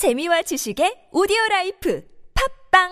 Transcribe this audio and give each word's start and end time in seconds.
재미와 0.00 0.40
지식의 0.48 1.12
오디오 1.12 1.36
라이프 1.50 2.00
팟빵 2.32 2.88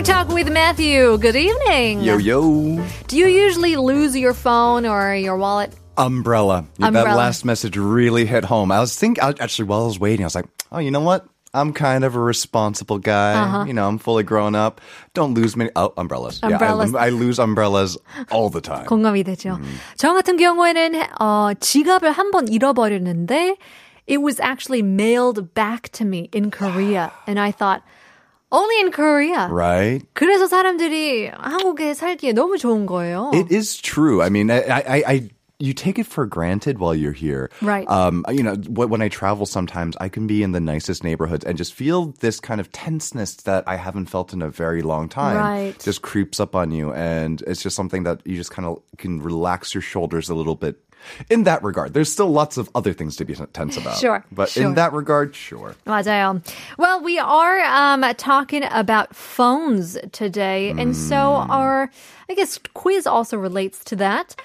Talk 0.00 0.32
with 0.32 0.48
Matthew. 0.48 1.18
Good 1.18 1.36
evening. 1.36 2.00
Yo, 2.00 2.16
yo. 2.16 2.80
Do 3.08 3.18
you 3.18 3.28
usually 3.28 3.76
lose 3.76 4.16
your 4.16 4.32
phone 4.32 4.86
or 4.86 5.14
your 5.14 5.36
wallet? 5.36 5.76
Umbrella. 5.98 6.64
Umbrella. 6.80 7.10
That 7.10 7.16
last 7.16 7.44
message 7.44 7.76
really 7.76 8.24
hit 8.24 8.42
home. 8.42 8.72
I 8.72 8.80
was 8.80 8.96
thinking, 8.96 9.20
actually, 9.20 9.68
while 9.68 9.82
I 9.82 9.84
was 9.84 10.00
waiting, 10.00 10.24
I 10.24 10.32
was 10.32 10.34
like, 10.34 10.48
oh, 10.72 10.78
you 10.78 10.90
know 10.90 11.04
what? 11.04 11.28
I'm 11.53 11.71
kind 11.71 12.03
of 12.03 12.15
a 12.15 12.19
responsible 12.19 12.99
guy. 12.99 13.33
Uh-huh. 13.33 13.63
You 13.65 13.73
know, 13.73 13.87
I'm 13.87 13.97
fully 13.97 14.23
grown 14.23 14.55
up. 14.55 14.81
Don't 15.13 15.33
lose 15.33 15.55
many. 15.55 15.71
Oh, 15.77 15.93
umbrellas. 15.95 16.41
Umbrellas. 16.43 16.91
Yeah, 16.91 16.99
I, 16.99 17.05
I 17.07 17.09
lose 17.09 17.39
umbrellas 17.39 17.97
all 18.29 18.49
the 18.49 18.59
time. 18.59 18.85
공감이 18.85 19.23
되죠. 19.23 19.57
저 19.95 20.13
같은 20.13 20.35
경우에는 20.35 21.01
어, 21.21 21.53
지갑을 21.57 22.11
한 22.11 22.31
번 22.31 22.47
잃어버렸는데 22.51 23.55
it 24.07 24.17
was 24.21 24.39
actually 24.41 24.81
mailed 24.83 25.53
back 25.53 25.89
to 25.93 26.03
me 26.05 26.29
in 26.33 26.51
Korea. 26.51 27.11
And 27.25 27.39
I 27.39 27.51
thought, 27.51 27.81
only 28.51 28.79
in 28.81 28.91
Korea. 28.91 29.47
Right? 29.49 30.05
그래서 30.13 30.47
사람들이 30.47 31.31
한국에 31.39 31.93
살기에 31.93 32.33
너무 32.33 32.57
좋은 32.57 32.85
거예요. 32.85 33.31
It 33.33 33.49
is 33.49 33.79
true. 33.81 34.21
I 34.21 34.29
mean, 34.29 34.51
I, 34.51 34.61
I, 34.69 35.03
I 35.07 35.29
you 35.59 35.73
take 35.73 35.97
it 35.97 36.05
for 36.05 36.25
granted 36.25 36.79
while 36.79 36.93
you're 36.93 37.13
here. 37.13 37.49
Right. 37.61 37.87
Um, 37.87 38.25
you 38.29 38.43
know, 38.43 38.55
wh- 38.55 38.89
when 38.91 39.01
I 39.01 39.07
travel 39.07 39.45
sometimes, 39.45 39.95
I 40.01 40.09
can 40.09 40.27
be 40.27 40.43
in 40.43 40.51
the 40.51 40.59
nicest 40.59 41.01
neighborhoods 41.01 41.45
and 41.45 41.57
just 41.57 41.73
feel 41.73 42.07
this 42.19 42.41
kind 42.41 42.59
of 42.59 42.69
tenseness 42.73 43.35
that 43.47 43.63
I 43.65 43.77
haven't 43.77 44.07
felt 44.07 44.33
in 44.33 44.41
a 44.41 44.49
very 44.49 44.81
long 44.81 45.07
time. 45.07 45.37
Right. 45.37 45.79
Just 45.79 46.01
creeps 46.01 46.41
up 46.41 46.55
on 46.55 46.71
you. 46.71 46.91
And 46.91 47.41
it's 47.47 47.63
just 47.63 47.75
something 47.77 48.03
that 48.03 48.19
you 48.27 48.35
just 48.35 48.51
kind 48.51 48.65
of 48.67 48.81
can 48.97 49.21
relax 49.21 49.73
your 49.73 49.81
shoulders 49.81 50.29
a 50.29 50.35
little 50.35 50.55
bit. 50.55 50.75
In 51.29 51.43
that 51.43 51.61
regard, 51.61 51.93
there's 51.93 52.11
still 52.11 52.29
lots 52.31 52.57
of 52.57 52.67
other 52.73 52.91
things 52.91 53.15
to 53.17 53.25
be 53.25 53.35
tense 53.53 53.77
about. 53.77 53.97
Sure, 53.97 54.25
But 54.31 54.49
sure. 54.49 54.63
in 54.65 54.73
that 54.73 54.91
regard, 54.91 55.35
sure. 55.35 55.75
맞아요. 55.85 56.41
Well, 56.79 56.99
we 57.03 57.19
are 57.19 57.59
um, 57.61 58.01
talking 58.15 58.63
about 58.71 59.15
phones 59.15 59.99
today, 60.11 60.71
and 60.71 60.95
so 60.95 61.15
our, 61.15 61.91
I 62.27 62.33
guess, 62.33 62.59
quiz 62.73 63.05
also 63.05 63.37
relates 63.37 63.83
to 63.85 63.95
that. 63.97 64.35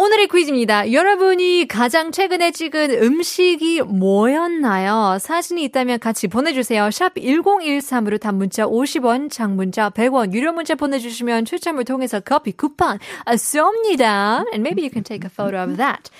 오늘의 0.00 0.28
퀴즈입니다. 0.28 0.92
여러분이 0.92 1.66
가장 1.66 2.12
최근에 2.12 2.52
찍은 2.52 3.02
음식이 3.02 3.82
뭐였나요? 3.82 5.18
사진이 5.18 5.64
있다면 5.64 5.98
같이 5.98 6.28
보내주세요. 6.28 6.88
샵 6.92 7.14
1013으로 7.16 8.20
단문자 8.20 8.64
50원, 8.66 9.28
장문자 9.28 9.90
100원, 9.90 10.32
유료 10.34 10.52
문자 10.52 10.76
보내주시면 10.76 11.46
추첨을 11.46 11.84
통해서 11.84 12.20
커피 12.20 12.52
쿠폰 12.52 13.00
쏩니다. 13.26 14.46
And 14.52 14.62
maybe 14.62 14.84
you 14.84 14.90
can 14.90 15.02
take 15.02 15.24
a 15.24 15.30
photo 15.34 15.64
of 15.64 15.78
that 15.78 16.10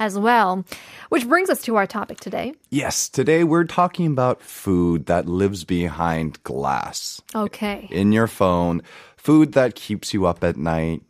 as 0.00 0.18
well. 0.18 0.64
Which 1.08 1.28
brings 1.28 1.48
us 1.48 1.62
to 1.66 1.76
our 1.76 1.86
topic 1.86 2.18
today. 2.18 2.54
Yes, 2.70 3.08
today 3.08 3.44
we're 3.44 3.70
talking 3.70 4.10
about 4.10 4.42
food 4.42 5.06
that 5.06 5.28
lives 5.28 5.62
behind 5.62 6.42
glass. 6.42 7.22
Okay. 7.36 7.86
in 7.92 8.10
your 8.10 8.26
phone, 8.26 8.82
food 9.16 9.52
that 9.52 9.76
keeps 9.76 10.12
you 10.12 10.26
up 10.26 10.42
at 10.42 10.56
night, 10.56 11.02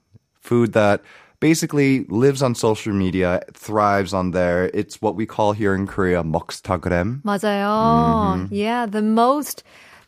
food 0.43 0.75
that 0.75 1.01
basically 1.40 2.06
lives 2.08 2.42
on 2.42 2.56
social 2.56 2.94
media, 2.94 3.42
thrives 3.54 4.14
on 4.14 4.32
there. 4.32 4.72
It's 4.74 5.02
what 5.02 5.16
we 5.16 5.26
call 5.26 5.52
here 5.52 5.76
in 5.76 5.88
Korea 5.88 6.24
먹스타그램. 6.24 7.22
맞아요. 7.24 8.48
Yeah, 8.50 8.86
the 8.86 9.02
most 9.02 9.64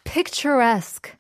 picturesque. 0.05 1.11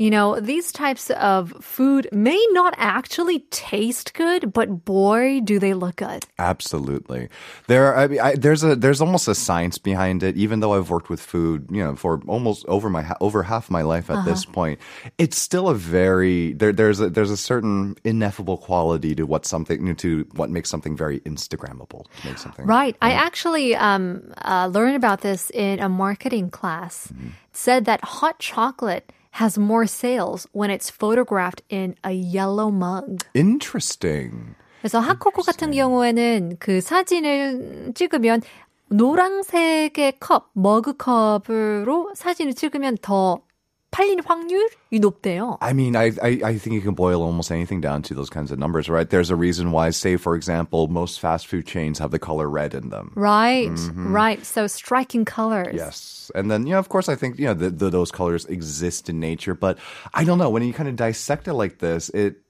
you 0.00 0.08
know, 0.08 0.40
these 0.40 0.72
types 0.72 1.10
of 1.10 1.52
food 1.60 2.08
may 2.10 2.42
not 2.52 2.72
actually 2.78 3.40
taste 3.50 4.14
good, 4.14 4.50
but 4.50 4.86
boy, 4.86 5.40
do 5.40 5.58
they 5.58 5.74
look 5.74 5.96
good. 5.96 6.24
Absolutely, 6.38 7.28
there. 7.66 7.92
Are, 7.92 7.98
I 7.98 8.06
mean, 8.06 8.18
I, 8.18 8.34
there's 8.34 8.64
a 8.64 8.74
there's 8.74 9.02
almost 9.02 9.28
a 9.28 9.34
science 9.34 9.76
behind 9.76 10.22
it. 10.22 10.38
Even 10.38 10.60
though 10.60 10.72
I've 10.72 10.88
worked 10.88 11.10
with 11.10 11.20
food, 11.20 11.68
you 11.70 11.84
know, 11.84 11.96
for 11.96 12.22
almost 12.26 12.64
over 12.64 12.88
my 12.88 13.14
over 13.20 13.42
half 13.42 13.68
my 13.68 13.82
life 13.82 14.08
at 14.08 14.24
this 14.24 14.46
point, 14.46 14.80
it's 15.18 15.36
still 15.36 15.68
a 15.68 15.74
very 15.74 16.54
there. 16.54 16.72
There's 16.72 17.00
a 17.00 17.10
there's 17.10 17.30
a 17.30 17.36
certain 17.36 17.94
ineffable 18.02 18.56
quality 18.56 19.14
to 19.16 19.24
what 19.24 19.44
something 19.44 19.94
to 19.96 20.26
what 20.32 20.48
makes 20.48 20.70
something 20.70 20.96
very 20.96 21.20
Instagrammable. 21.20 22.06
Make 22.24 22.38
something 22.38 22.64
Right. 22.64 22.96
I 23.02 23.12
actually 23.12 23.76
um, 23.76 24.32
uh, 24.38 24.70
learned 24.72 24.96
about 24.96 25.20
this 25.20 25.50
in 25.50 25.78
a 25.78 25.90
marketing 25.90 26.48
class. 26.48 27.10
It 27.10 27.32
said 27.52 27.84
that 27.84 28.02
hot 28.02 28.38
chocolate 28.38 29.12
has 29.32 29.58
more 29.58 29.86
sales 29.86 30.46
when 30.52 30.70
it's 30.70 30.90
photographed 30.90 31.62
in 31.68 31.94
a 32.04 32.12
yellow 32.12 32.70
mug. 32.70 33.24
Interesting. 33.34 34.54
그래서 34.80 34.98
핫코코 35.00 35.42
같은 35.42 35.72
경우에는 35.72 36.56
그 36.58 36.80
사진을 36.80 37.92
찍으면 37.94 38.42
노란색의 38.88 40.14
컵, 40.20 40.50
머그컵으로 40.54 42.12
사진을 42.14 42.54
찍으면 42.54 42.96
더 43.02 43.42
팔린 43.95 44.19
확률이 44.19 44.99
높대요. 44.99 45.57
I 45.61 45.71
mean, 45.71 45.95
I, 45.95 46.11
I 46.21 46.41
I 46.43 46.57
think 46.57 46.75
you 46.75 46.81
can 46.81 46.95
boil 46.95 47.23
almost 47.23 47.49
anything 47.49 47.79
down 47.79 48.01
to 48.03 48.13
those 48.13 48.29
kinds 48.29 48.51
of 48.51 48.59
numbers, 48.59 48.89
right? 48.89 49.09
There's 49.09 49.31
a 49.31 49.37
reason 49.37 49.71
why, 49.71 49.91
say, 49.91 50.17
for 50.17 50.35
example, 50.35 50.89
most 50.89 51.21
fast 51.21 51.47
food 51.47 51.65
chains 51.65 51.99
have 51.99 52.11
the 52.11 52.19
color 52.19 52.49
red 52.49 52.73
in 52.73 52.89
them. 52.89 53.13
Right, 53.15 53.71
right. 53.95 54.45
So 54.45 54.67
striking 54.67 55.23
colors. 55.23 55.73
Yes, 55.73 56.29
and 56.35 56.51
then 56.51 56.67
you 56.67 56.73
know, 56.73 56.79
of 56.79 56.89
course, 56.89 57.07
I 57.07 57.15
think 57.15 57.39
you 57.39 57.47
know 57.47 57.53
the, 57.53 57.69
the, 57.69 57.89
those 57.89 58.11
colors 58.11 58.43
exist 58.45 59.07
in 59.07 59.21
nature, 59.21 59.55
but 59.55 59.79
I 60.13 60.25
don't 60.25 60.39
know 60.39 60.49
when 60.49 60.63
you 60.63 60.73
kind 60.73 60.89
of 60.89 60.97
dissect 60.97 61.47
it 61.47 61.53
like 61.53 61.79
this, 61.79 62.09
it 62.09 62.43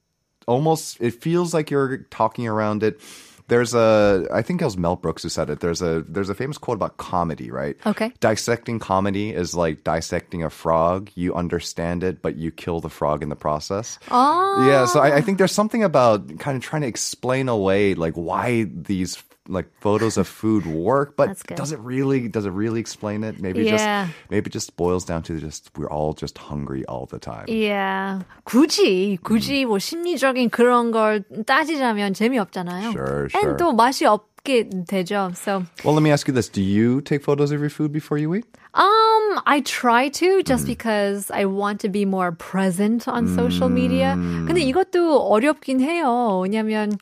almost 0.48 0.98
it 1.00 1.22
feels 1.22 1.54
like 1.54 1.70
you're 1.70 1.98
talking 2.10 2.48
around 2.48 2.82
it. 2.82 2.98
there's 3.51 3.73
a, 3.73 4.29
I 4.31 4.43
think 4.43 4.61
it 4.61 4.63
was 4.63 4.77
Mel 4.77 4.95
Brooks 4.95 5.23
who 5.23 5.29
said 5.29 5.49
it. 5.49 5.59
There's 5.59 5.81
a, 5.81 6.05
there's 6.07 6.29
a 6.29 6.33
famous 6.33 6.57
quote 6.57 6.77
about 6.77 6.95
comedy, 6.95 7.51
right? 7.51 7.75
Okay. 7.85 8.13
Dissecting 8.21 8.79
comedy 8.79 9.31
is 9.31 9.53
like 9.53 9.83
dissecting 9.83 10.41
a 10.41 10.49
frog. 10.49 11.11
You 11.15 11.35
understand 11.35 12.01
it, 12.01 12.21
but 12.21 12.37
you 12.37 12.49
kill 12.49 12.79
the 12.79 12.87
frog 12.89 13.21
in 13.21 13.27
the 13.27 13.35
process. 13.35 13.99
Oh. 14.09 14.65
Yeah, 14.65 14.85
so 14.85 15.01
I, 15.01 15.17
I 15.17 15.21
think 15.21 15.37
there's 15.37 15.51
something 15.51 15.83
about 15.83 16.39
kind 16.39 16.55
of 16.55 16.63
trying 16.63 16.83
to 16.83 16.87
explain 16.87 17.49
away 17.49 17.93
like 17.93 18.13
why 18.13 18.67
these 18.73 19.21
like 19.50 19.66
photos 19.80 20.16
of 20.18 20.26
food 20.26 20.66
work, 20.66 21.14
but 21.16 21.28
That's 21.28 21.42
good. 21.44 21.56
does 21.56 21.70
it 21.70 21.78
really 21.78 22.26
does 22.26 22.46
it 22.46 22.50
really 22.50 22.80
explain 22.80 23.22
it? 23.22 23.38
Maybe 23.40 23.60
it 23.62 23.70
Yeah. 23.70 23.76
just 24.10 24.30
maybe 24.30 24.48
it 24.50 24.52
just 24.52 24.74
boils 24.76 25.04
down 25.06 25.22
to 25.30 25.38
just 25.38 25.70
we're 25.78 25.86
all 25.90 26.14
just 26.14 26.36
hungry 26.50 26.82
all 26.90 27.06
the 27.06 27.18
time. 27.22 27.46
Yeah. 27.46 28.22
굳이 28.44 29.18
굳이 29.22 29.64
뭐 29.64 29.78
심리적인 29.78 30.50
그런 30.50 30.90
걸 30.90 31.22
따지자면 31.46 32.14
재미없잖아요. 32.14 32.90
Sure, 32.92 33.28
sure. 33.30 33.38
And 33.38 33.56
또 33.56 33.72
맛이 33.72 34.04
없게 34.04 34.68
되죠. 34.88 35.30
So, 35.36 35.62
Well, 35.84 35.94
let 35.94 36.02
me 36.02 36.10
ask 36.10 36.26
you 36.26 36.34
this: 36.34 36.48
Do 36.50 36.60
you 36.62 37.00
take 37.00 37.22
photos 37.22 37.52
of 37.52 37.60
your 37.60 37.70
food 37.70 37.92
before 37.92 38.18
you 38.18 38.34
eat? 38.34 38.46
um, 38.74 39.40
I 39.46 39.60
try 39.62 40.08
to 40.20 40.42
just 40.42 40.64
Mm. 40.66 40.74
because 40.74 41.30
I 41.30 41.46
want 41.46 41.80
to 41.80 41.88
be 41.88 42.04
more 42.04 42.32
present 42.34 43.06
on 43.08 43.26
social 43.30 43.68
media. 43.70 44.14
Mm. 44.18 44.46
근데 44.50 44.60
이것도 44.62 45.30
어렵긴 45.30 45.80
해요. 45.80 46.40
왜냐면 46.42 46.92
하, 46.92 46.96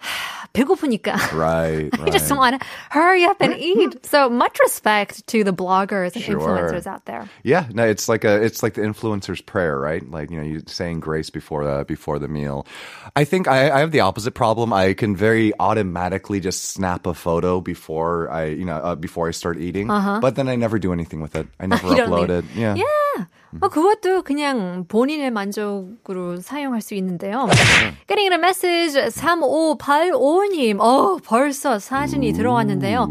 배고프니까. 0.53 1.13
Right, 1.33 1.89
I 1.99 2.09
just 2.09 2.31
right. 2.31 2.37
want 2.37 2.61
to 2.61 2.67
hurry 2.89 3.25
up 3.25 3.41
and 3.41 3.53
eat. 3.57 4.05
So 4.05 4.29
much 4.29 4.57
respect 4.61 5.27
to 5.27 5.43
the 5.43 5.51
bloggers 5.53 6.15
and 6.15 6.23
Sure. 6.23 6.39
influencers 6.39 6.87
out 6.87 7.05
there. 7.05 7.29
Yeah, 7.43 7.67
no, 7.73 7.83
it's 7.85 8.07
like 8.09 8.23
a 8.23 8.41
it's 8.41 8.63
like 8.63 8.73
the 8.75 8.81
influencer's 8.81 9.41
prayer, 9.41 9.77
right? 9.77 10.01
Like 10.09 10.31
you 10.31 10.37
know, 10.37 10.43
you 10.43 10.63
saying 10.67 11.01
grace 11.01 11.29
before 11.29 11.65
the 11.65 11.83
before 11.85 12.17
the 12.17 12.27
meal. 12.27 12.65
I 13.15 13.25
think 13.25 13.47
I, 13.47 13.69
I 13.69 13.79
have 13.79 13.91
the 13.91 13.99
opposite 13.99 14.31
problem. 14.33 14.71
I 14.73 14.93
can 14.93 15.15
very 15.15 15.51
automatically 15.59 16.39
just 16.39 16.63
snap 16.71 17.05
a 17.05 17.13
photo 17.13 17.59
before 17.61 18.31
I 18.31 18.45
you 18.45 18.65
know 18.65 18.77
uh, 18.77 18.95
before 18.95 19.27
I 19.27 19.31
start 19.31 19.57
eating, 19.59 19.87
but 19.87 20.35
then 20.35 20.47
I 20.47 20.55
never 20.55 20.79
do 20.79 20.93
anything 20.93 21.21
with 21.21 21.35
it. 21.35 21.47
I 21.59 21.67
never 21.67 21.85
Uh-huh. 21.85 21.91
You 21.91 21.97
don't 21.97 22.09
upload 22.09 22.29
leave. 22.29 22.43
it. 22.43 22.45
Yeah. 22.55 22.75
Yeah. 22.75 23.25
어, 23.60 23.68
그것도 23.68 24.22
그냥 24.22 24.84
본인의 24.88 25.30
만족으로 25.30 26.40
사용할 26.40 26.80
수 26.80 26.94
있는데요. 26.94 27.46
Getting 28.08 28.32
a 28.32 28.38
message 28.38 29.00
3585님. 29.10 30.80
어, 30.80 31.16
벌써 31.24 31.78
사진이 31.78 32.32
들어왔는데요. 32.32 33.08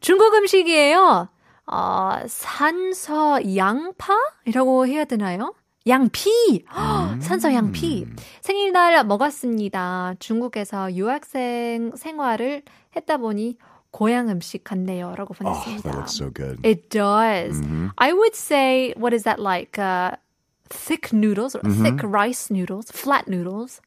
중국 0.00 0.34
음식이에요. 0.34 1.28
어, 1.66 2.10
산서 2.26 3.56
양파이라고 3.56 4.86
해야 4.86 5.04
되나요? 5.04 5.54
양피! 5.86 6.64
산서 7.20 7.52
양피. 7.52 8.06
생일날 8.40 9.04
먹었습니다. 9.04 10.14
중국에서 10.18 10.94
유학생 10.94 11.92
생활을 11.94 12.62
했다 12.96 13.18
보니 13.18 13.56
고향 13.93 14.29
음식 14.29 14.63
같네요. 14.63 15.15
라고 15.17 15.33
Oh, 15.33 15.37
보냈습니다. 15.43 15.81
that 15.83 15.95
looks 15.95 16.13
so 16.13 16.29
good. 16.29 16.59
It 16.63 16.89
does. 16.89 17.59
I 17.97 18.13
would 18.13 18.35
say, 18.35 18.93
what 18.95 19.13
is 19.13 19.23
that 19.23 19.39
like? 19.39 19.79
Uh, 19.79 20.11
thick 20.69 21.11
noodles, 21.11 21.55
or 21.55 21.61
thick 21.65 22.01
rice 22.03 22.51
noodles, 22.51 22.91
flat 22.91 23.27
noodles, 23.27 23.81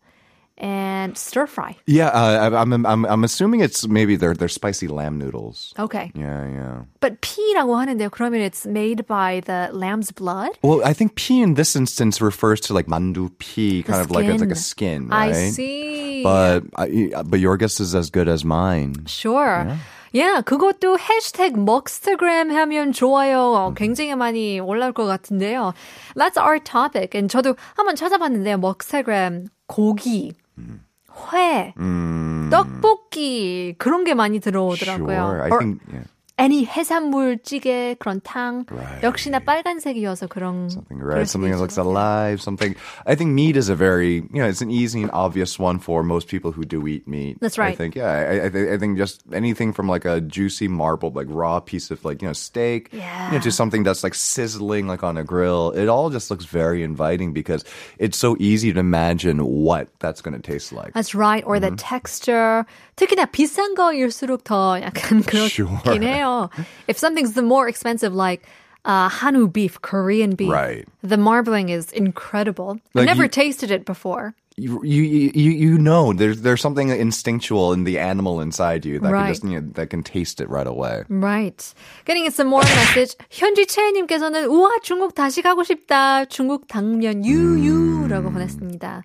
and 0.58 1.16
stir 1.18 1.46
fry. 1.46 1.76
Yeah, 1.86 2.08
uh, 2.08 2.50
I- 2.52 2.60
I'm, 2.60 2.72
I'm 2.86 3.04
I'm 3.06 3.24
assuming 3.24 3.60
it's 3.60 3.88
maybe 3.88 4.14
they're 4.16 4.34
they're 4.34 4.48
spicy 4.52 4.86
lamb 4.86 5.18
noodles. 5.18 5.72
Okay. 5.78 6.12
Yeah, 6.14 6.46
yeah. 6.46 6.76
But 7.00 7.20
피라고 7.20 7.74
하는데요. 7.74 8.10
그러면 8.10 8.40
it's 8.44 8.66
made 8.66 9.06
by 9.08 9.40
the 9.46 9.70
lamb's 9.72 10.12
blood? 10.12 10.50
Well, 10.62 10.82
I 10.84 10.92
think 10.92 11.16
pi 11.16 11.42
in 11.42 11.54
this 11.54 11.74
instance 11.74 12.20
refers 12.20 12.60
to 12.68 12.74
like 12.74 12.86
mandu 12.86 13.30
pi, 13.40 13.82
kind 13.82 14.02
of 14.02 14.10
like 14.12 14.26
it's 14.26 14.40
like 14.40 14.52
a 14.52 14.54
skin. 14.54 15.08
skin, 15.08 15.08
right? 15.08 15.34
I 15.34 15.50
see. 15.50 16.22
But 16.22 16.64
I, 16.76 17.10
but 17.26 17.40
your 17.40 17.56
guess 17.56 17.80
is 17.80 17.94
as 17.96 18.10
good 18.10 18.28
as 18.28 18.44
mine. 18.44 19.06
Sure. 19.06 19.66
Yeah. 20.12 20.42
그것도 20.42 20.98
해시태그 20.98 21.56
먹스타그램 21.56 22.50
하면 22.52 22.92
좋아요. 22.92 23.40
어, 23.56 23.74
굉장히 23.74 24.14
많이 24.14 24.60
올라올 24.60 24.92
것 24.92 25.06
같은데요. 25.06 25.72
That's 26.14 26.36
our 26.36 26.58
topic. 26.60 27.14
And 27.14 27.30
저도 27.30 27.56
한번 27.74 27.96
찾아봤는데요. 27.96 28.58
먹스타그램 28.58 29.46
고기, 29.68 30.34
회, 31.33 31.73
떡볶이 32.51 33.75
그런 33.77 34.03
게 34.03 34.13
많이 34.13 34.39
들어오더라고요. 34.39 35.17
Sure, 35.17 35.41
I 35.43 35.49
think 35.59 35.81
yeah, 35.91 36.03
any 36.38 36.64
해산물 36.64 37.40
찌개 37.44 37.94
그런 38.00 38.18
탕 38.24 38.64
Right. 38.72 39.04
역시나 39.04 39.38
빨간색이어서 39.40 40.26
그런 40.28 40.70
something 40.72 40.98
그럴 40.98 41.20
right, 41.20 41.28
수도 41.28 41.44
something 41.44 41.52
that 41.52 41.60
있을 41.60 41.62
looks 41.62 41.76
것 41.76 41.84
같아요. 41.84 41.92
alive, 41.92 42.40
something. 42.40 42.74
I 43.06 43.14
think 43.14 43.30
meat 43.36 43.54
is 43.54 43.68
a 43.68 43.76
very 43.76 44.24
you 44.32 44.40
know 44.40 44.48
it's 44.48 44.62
an 44.64 44.70
easy 44.72 45.02
and 45.04 45.10
obvious 45.12 45.60
one 45.60 45.78
for 45.78 46.02
most 46.02 46.28
people 46.32 46.50
who 46.50 46.64
do 46.64 46.88
eat 46.88 47.06
meat. 47.06 47.36
That's 47.38 47.60
I 47.60 47.68
right. 47.68 47.76
think 47.76 47.94
yeah, 47.94 48.08
I, 48.08 48.46
I, 48.46 48.48
thi- 48.48 48.72
I 48.72 48.78
think 48.80 48.96
just 48.96 49.22
anything 49.30 49.74
from 49.76 49.86
like 49.92 50.06
a 50.08 50.22
juicy 50.24 50.66
marbled 50.72 51.14
like 51.14 51.28
raw 51.28 51.60
piece 51.60 51.92
of 51.92 52.02
like 52.02 52.22
you 52.24 52.28
know 52.28 52.34
steak, 52.34 52.88
you 52.96 52.98
know, 53.04 53.36
Yeah. 53.36 53.44
to 53.44 53.52
something 53.52 53.84
that's 53.84 54.02
like 54.02 54.16
sizzling 54.16 54.88
like 54.88 55.04
on 55.04 55.18
a 55.20 55.22
grill. 55.22 55.70
It 55.76 55.86
all 55.92 56.08
just 56.08 56.30
looks 56.32 56.46
very 56.48 56.82
inviting 56.82 57.36
because 57.36 57.62
it's 58.00 58.16
so 58.16 58.36
easy 58.40 58.72
to 58.72 58.80
imagine 58.80 59.44
what 59.44 59.92
that's 60.00 60.22
going 60.24 60.34
to 60.34 60.42
taste 60.42 60.72
like. 60.72 60.96
That's 60.96 61.14
right. 61.14 61.44
Or 61.46 61.60
Mm-hmm. 61.60 61.76
the 61.76 61.76
texture. 61.76 62.64
특히나 62.97 63.25
비싼 63.25 63.75
거일수록 63.75 64.43
더 64.43 64.81
약간 64.81 65.21
그렇긴 65.23 65.49
sure. 65.49 65.99
해요. 66.01 66.49
If 66.87 66.97
something's 66.97 67.33
the 67.33 67.43
more 67.43 67.69
expensive, 67.69 68.13
like 68.13 68.43
uh, 68.83 69.07
Hanwoo 69.07 69.51
beef, 69.51 69.79
Korean 69.81 70.35
beef, 70.35 70.51
right. 70.51 70.85
the 71.01 71.17
marbling 71.17 71.69
is 71.69 71.91
incredible. 71.93 72.79
Like 72.93 73.03
I've 73.03 73.05
never 73.05 73.23
you, 73.23 73.29
tasted 73.29 73.71
it 73.71 73.85
before. 73.85 74.33
You, 74.59 74.81
you 74.83 75.03
you 75.35 75.51
you 75.51 75.77
know 75.77 76.13
there's 76.13 76.41
there's 76.41 76.61
something 76.61 76.89
instinctual 76.89 77.73
in 77.73 77.83
the 77.83 77.99
animal 77.99 78.41
inside 78.41 78.85
you 78.85 78.97
that 78.97 79.13
right. 79.13 79.25
can 79.25 79.27
just 79.29 79.43
you 79.43 79.61
know, 79.61 79.67
that 79.77 79.91
can 79.91 80.01
taste 80.01 80.41
it 80.41 80.49
right 80.49 80.65
away. 80.65 81.03
Right. 81.09 81.61
Getting 82.05 82.27
some 82.31 82.47
more 82.47 82.63
message. 82.63 83.13
현지 83.29 83.67
채님께서는 83.67 84.45
우와 84.45 84.81
중국 84.81 85.13
다시 85.13 85.43
가고 85.43 85.61
싶다. 85.63 86.25
중국 86.25 86.67
당면 86.67 87.23
유유라고 87.23 88.31
보냈습니다. 88.31 89.03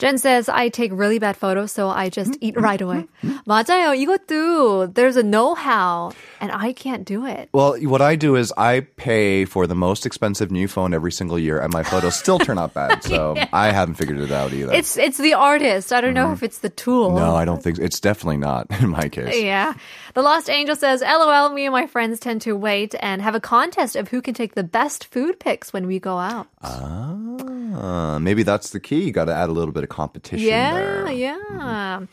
Jen 0.00 0.18
says, 0.18 0.50
I 0.50 0.68
take 0.68 0.92
really 0.92 1.18
bad 1.18 1.36
photos, 1.38 1.72
so 1.72 1.88
I 1.88 2.10
just 2.10 2.36
eat 2.42 2.60
right 2.60 2.80
away. 2.80 3.06
맞아요. 3.48 3.96
이것도 3.96 4.92
there's 4.92 5.16
a 5.16 5.22
know-how, 5.22 6.12
and 6.38 6.52
I 6.52 6.74
can't 6.74 7.06
do 7.06 7.24
it. 7.24 7.48
Well, 7.54 7.80
what 7.80 8.02
I 8.02 8.14
do 8.14 8.36
is 8.36 8.52
I 8.58 8.80
pay 8.96 9.46
for 9.46 9.66
the 9.66 9.74
most 9.74 10.04
expensive 10.04 10.50
new 10.50 10.68
phone 10.68 10.92
every 10.92 11.12
single 11.12 11.38
year, 11.38 11.58
and 11.58 11.72
my 11.72 11.82
photos 11.82 12.14
still 12.14 12.38
turn 12.38 12.58
out 12.58 12.74
bad. 12.74 13.02
So 13.04 13.36
I 13.52 13.72
haven't 13.72 13.94
figured 13.94 14.20
it 14.20 14.30
out 14.30 14.52
either. 14.52 14.74
It's 14.74 14.98
it's 14.98 15.16
the 15.16 15.32
artist. 15.32 15.92
I 15.92 16.02
don't 16.02 16.12
know 16.14 16.32
if 16.32 16.42
it's 16.42 16.58
the 16.58 16.68
tool. 16.68 17.16
no, 17.16 17.34
I 17.34 17.46
don't 17.46 17.62
think 17.62 17.78
it's 17.78 17.98
definitely 18.00 18.36
not 18.36 18.66
in 18.80 18.90
my 18.90 19.08
case. 19.08 19.40
Yeah. 19.40 19.72
The 20.12 20.22
Lost 20.22 20.50
Angel 20.50 20.76
says, 20.76 21.00
LOL, 21.00 21.50
me 21.50 21.64
and 21.66 21.72
my 21.72 21.86
friends 21.86 22.20
tend 22.20 22.42
to 22.42 22.52
wait 22.56 22.94
and 23.00 23.22
have 23.22 23.34
a 23.34 23.40
contest 23.40 23.96
of 23.96 24.08
who 24.08 24.20
can 24.20 24.34
take 24.34 24.54
the 24.54 24.64
best 24.64 25.06
food 25.06 25.40
pics 25.40 25.72
when 25.72 25.86
we 25.86 25.98
go 25.98 26.18
out. 26.18 26.48
Ah, 26.62 28.18
maybe 28.20 28.42
that's 28.42 28.70
the 28.70 28.80
key. 28.80 29.04
You 29.04 29.12
got 29.12 29.26
to 29.26 29.34
add 29.34 29.48
a 29.48 29.52
little 29.52 29.72
bit 29.72 29.84
of 29.84 29.90
competition 29.90 30.46
yeah, 30.46 30.74
there. 30.74 31.12
yeah. 31.12 32.06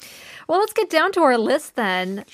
Well, 0.48 0.60
let's 0.60 0.74
get 0.74 0.90
down 0.90 1.12
to 1.14 1.22
our 1.22 1.38
list 1.38 1.76
then. 1.76 2.26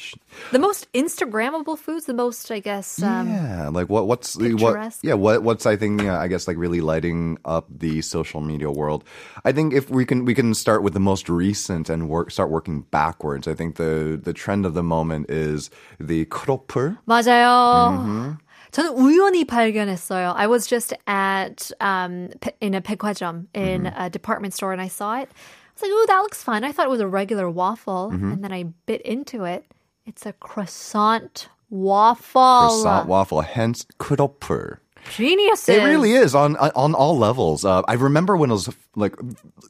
The 0.52 0.58
most 0.60 0.92
Instagrammable 0.94 1.78
foods, 1.78 2.06
the 2.06 2.14
most, 2.14 2.50
I 2.52 2.60
guess, 2.60 3.02
um, 3.04 3.30
yeah, 3.30 3.70
like 3.70 3.88
what? 3.88 4.08
What's 4.08 4.34
the 4.34 4.54
what? 4.54 4.74
Picturesque. 4.74 5.04
Yeah, 5.04 5.14
what? 5.14 5.44
What's 5.44 5.66
I 5.66 5.76
think? 5.76 6.02
Yeah, 6.02 6.20
I 6.20 6.28
guess 6.28 6.48
like 6.48 6.58
really 6.58 6.82
lighting 6.82 7.38
up 7.46 7.68
the 7.70 8.02
social 8.02 8.42
media 8.42 8.72
world. 8.72 9.04
I 9.46 9.52
think 9.52 9.74
if 9.74 9.90
we 9.90 10.06
can, 10.06 10.26
we 10.26 10.34
can 10.34 10.54
start 10.54 10.82
with 10.82 10.94
the 10.94 11.00
most 11.00 11.30
recent 11.30 11.90
and 11.90 12.10
work 12.10 12.32
start 12.32 12.50
working 12.50 12.82
backwards. 12.90 13.48
I 13.48 13.54
think 13.54 13.76
the 13.76 14.20
the 14.22 14.34
trend 14.34 14.66
of 14.66 14.74
the 14.74 14.84
moment 14.84 15.30
is 15.30 15.70
the 16.00 16.26
크로플. 16.26 16.98
맞아요. 17.08 18.33
저는 18.74 18.94
우연히 18.98 19.46
발견했어요. 19.46 20.34
I 20.36 20.48
was 20.48 20.68
just 20.68 20.94
at 21.08 21.72
um 21.82 22.30
pe- 22.42 22.56
in 22.62 22.74
a 22.76 22.82
백화점 22.82 23.48
in 23.54 23.88
a 23.88 24.10
department 24.10 24.54
store 24.54 24.72
and 24.72 24.82
I 24.82 24.88
saw 24.88 25.18
it. 25.18 25.30
I 25.30 25.72
was 25.76 25.82
like, 25.84 25.92
"Oh, 25.94 26.06
that 26.08 26.20
looks 26.22 26.44
fun." 26.44 26.64
I 26.64 26.72
thought 26.72 26.86
it 26.86 26.92
was 26.92 27.00
a 27.02 27.08
regular 27.08 27.50
waffle, 27.50 28.12
and 28.12 28.44
then 28.44 28.52
I 28.52 28.66
bit 28.86 29.02
into 29.04 29.46
it. 29.46 29.66
It's 30.06 30.26
a 30.26 30.34
croissant 30.34 31.48
waffle. 31.70 32.42
croissant 32.84 33.08
waffle, 33.08 33.42
hence 33.42 33.86
크로플. 33.98 34.78
Geniuses. 35.16 35.70
It 35.70 35.84
really 35.84 36.12
is 36.12 36.36
on 36.36 36.58
on 36.58 36.94
all 36.94 37.18
levels. 37.18 37.64
Uh, 37.64 37.82
I 37.88 37.94
remember 37.94 38.36
when 38.36 38.50
it 38.52 38.54
was 38.54 38.70
like 38.96 39.16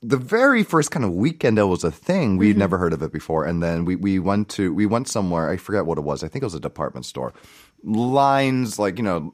the 0.02 0.18
very 0.18 0.64
first 0.64 0.90
kind 0.90 1.06
of 1.06 1.14
weekend 1.14 1.60
it 1.60 1.66
was 1.70 1.84
a 1.84 1.92
thing. 1.92 2.38
We'd 2.38 2.58
never 2.58 2.78
heard 2.80 2.94
of 2.94 3.04
it 3.04 3.14
before, 3.14 3.46
and 3.46 3.62
then 3.62 3.86
we 3.86 3.96
we 3.96 4.18
went 4.18 4.50
to 4.58 4.74
we 4.74 4.88
went 4.88 5.08
somewhere. 5.08 5.50
I 5.50 5.58
forget 5.58 5.86
what 5.86 5.98
it 6.00 6.04
was. 6.04 6.24
I 6.24 6.28
think 6.28 6.42
it 6.42 6.50
was 6.50 6.56
a 6.56 6.60
department 6.60 7.06
store. 7.06 7.32
lines 7.85 8.79
like 8.79 8.99
you 8.99 9.05
know 9.05 9.33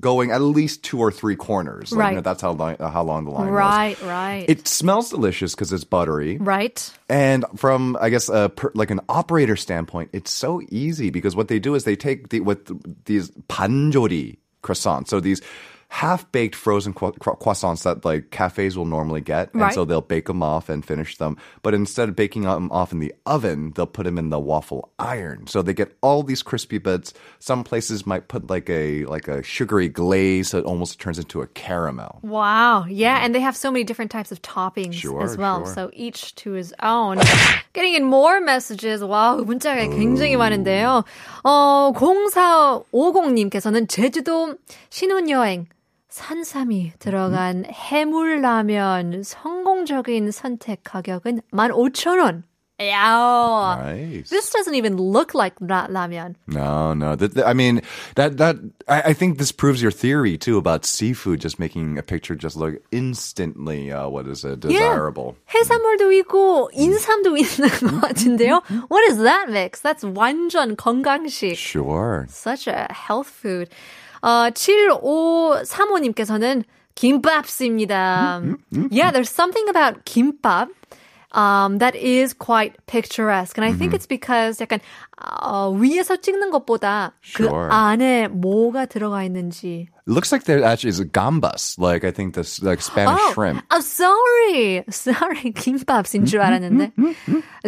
going 0.00 0.30
at 0.30 0.40
least 0.40 0.82
two 0.84 0.98
or 0.98 1.10
three 1.10 1.36
corners. 1.36 1.92
Like, 1.92 1.98
right. 1.98 2.08
You 2.10 2.16
know, 2.16 2.22
that's 2.22 2.42
how 2.42 2.52
long, 2.52 2.76
uh, 2.78 2.90
how 2.90 3.02
long 3.02 3.24
the 3.24 3.30
line 3.30 3.48
right, 3.48 4.00
was. 4.00 4.02
Right, 4.02 4.10
right. 4.10 4.44
It 4.48 4.68
smells 4.68 5.10
delicious 5.10 5.54
because 5.54 5.72
it's 5.72 5.84
buttery. 5.84 6.38
Right. 6.38 6.90
And 7.08 7.44
from, 7.56 7.96
I 8.00 8.10
guess, 8.10 8.28
a, 8.28 8.48
per, 8.48 8.70
like 8.74 8.90
an 8.90 9.00
operator 9.08 9.56
standpoint, 9.56 10.10
it's 10.12 10.30
so 10.30 10.62
easy 10.68 11.10
because 11.10 11.34
what 11.34 11.48
they 11.48 11.58
do 11.58 11.74
is 11.74 11.84
they 11.84 11.96
take 11.96 12.28
the, 12.28 12.40
with 12.40 13.04
these 13.06 13.30
panjori 13.48 14.38
croissants, 14.62 15.08
so 15.08 15.20
these 15.20 15.40
half 15.93 16.25
baked 16.31 16.55
frozen 16.55 16.91
cro- 16.91 17.11
cro- 17.21 17.35
croissants 17.37 17.83
that 17.83 18.03
like 18.03 18.31
cafes 18.31 18.75
will 18.75 18.85
normally 18.89 19.21
get, 19.21 19.53
and 19.53 19.61
Right. 19.61 19.73
so 19.75 19.85
they'll 19.85 20.01
bake 20.01 20.25
them 20.25 20.41
off 20.41 20.67
and 20.67 20.83
finish 20.83 21.17
them. 21.17 21.37
But 21.61 21.75
instead 21.75 22.09
of 22.09 22.15
baking 22.15 22.43
them 22.49 22.71
off 22.71 22.91
in 22.91 22.97
the 22.97 23.13
oven, 23.27 23.73
they'll 23.75 23.85
put 23.85 24.05
them 24.05 24.17
in 24.17 24.31
the 24.31 24.39
waffle 24.39 24.89
iron, 24.97 25.45
so 25.45 25.61
they 25.61 25.73
get 25.75 25.93
all 26.01 26.23
these 26.23 26.41
crispy 26.41 26.79
bits. 26.79 27.13
Some 27.37 27.63
places 27.63 28.07
might 28.09 28.27
put 28.27 28.49
like 28.49 28.71
a 28.73 29.05
like 29.05 29.27
a 29.27 29.43
sugary 29.43 29.87
glaze, 29.87 30.49
so 30.49 30.57
it 30.57 30.65
almost 30.65 30.97
turns 30.99 31.19
into 31.19 31.41
a 31.45 31.47
caramel. 31.53 32.17
Wow. 32.25 32.85
Yeah, 32.89 33.21
and 33.21 33.35
they 33.35 33.41
have 33.45 33.55
so 33.55 33.69
many 33.69 33.83
different 33.85 34.09
types 34.09 34.31
of 34.33 34.41
toppings 34.41 34.93
Sure, 34.97 35.21
as 35.21 35.37
well. 35.37 35.61
sure. 35.65 35.73
So 35.77 35.91
each 35.93 36.33
to 36.41 36.53
his 36.57 36.73
own. 36.81 37.21
Getting 37.77 37.93
in 37.93 38.03
more 38.03 38.41
messages. 38.41 39.03
와우, 39.05 39.45
문자가 39.45 39.85
굉장히 39.93 40.35
많은데요. 40.37 41.05
어, 41.45 41.93
0450님께서는 41.93 43.87
제주도 43.87 44.57
신혼여행 44.89 45.67
산삼이 46.09 46.93
들어간 46.99 47.65
해물라면 47.65 49.23
성공적인 49.23 50.31
선택 50.31 50.81
가격은 50.83 51.41
15,000원. 51.51 52.43
야. 52.81 53.77
Nice. 53.79 54.29
This 54.29 54.49
doesn't 54.51 54.73
even 54.75 54.97
look 54.97 55.33
like 55.35 55.55
ra- 55.61 55.87
ramen. 55.87 56.35
No, 56.47 56.93
no. 56.93 57.15
Th- 57.15 57.31
th- 57.31 57.45
I 57.45 57.53
mean, 57.53 57.81
that 58.15 58.37
that 58.37 58.57
I, 58.89 59.11
I 59.11 59.13
think 59.13 59.37
this 59.37 59.51
proves 59.53 59.81
your 59.81 59.91
theory 59.91 60.37
too 60.37 60.57
about 60.57 60.83
seafood 60.83 61.39
just 61.39 61.59
making 61.59 61.97
a 61.97 62.03
picture 62.03 62.35
just 62.35 62.57
look 62.57 62.75
instantly 62.91 63.91
uh, 63.91 64.09
what 64.09 64.27
is 64.27 64.43
it 64.43 64.59
desirable. 64.59 65.35
해산물도 65.53 66.11
있고 66.23 66.71
인삼도 66.73 67.37
있는 67.37 67.69
것 67.69 68.01
같은데요. 68.09 68.61
What 68.89 69.03
is 69.07 69.17
that 69.21 69.49
mix? 69.49 69.79
That's 69.79 70.03
완전 70.03 70.75
건강식. 70.75 71.55
Sure. 71.55 72.25
Such 72.29 72.67
a 72.67 72.87
health 72.91 73.29
food. 73.29 73.69
어, 74.21 74.49
7535님께서는 74.53 76.63
김밥입니다. 76.95 78.41
Yeah, 78.91 79.11
there's 79.11 79.29
something 79.29 79.67
about 79.69 80.05
김밥 80.05 80.69
um, 81.33 81.79
that 81.79 81.95
is 81.95 82.33
quite 82.33 82.75
picturesque. 82.85 83.57
And 83.57 83.65
I 83.65 83.73
think 83.73 83.93
it's 83.93 84.05
because 84.05 84.59
약간 84.59 84.79
어, 85.41 85.69
위에서 85.71 86.17
찍는 86.17 86.49
것보다 86.51 87.13
그 87.35 87.43
Sure. 87.45 87.69
안에 87.71 88.27
뭐가 88.27 88.85
들어가 88.87 89.23
있는지. 89.23 89.87
It 90.05 90.11
looks 90.11 90.33
like 90.33 90.43
there 90.45 90.61
actually 90.65 90.89
is 90.89 90.99
a 90.99 91.05
gambas, 91.05 91.79
like 91.79 92.03
I 92.03 92.11
think 92.11 92.33
this 92.33 92.61
like 92.61 92.81
Spanish 92.81 93.17
Oh, 93.21 93.31
shrimp. 93.33 93.63
I'm 93.71 93.81
sorry. 93.81 94.83
Sorry. 94.89 95.53
김밥인 95.55 96.25
줄 96.25 96.41
알았는데. 96.41 96.91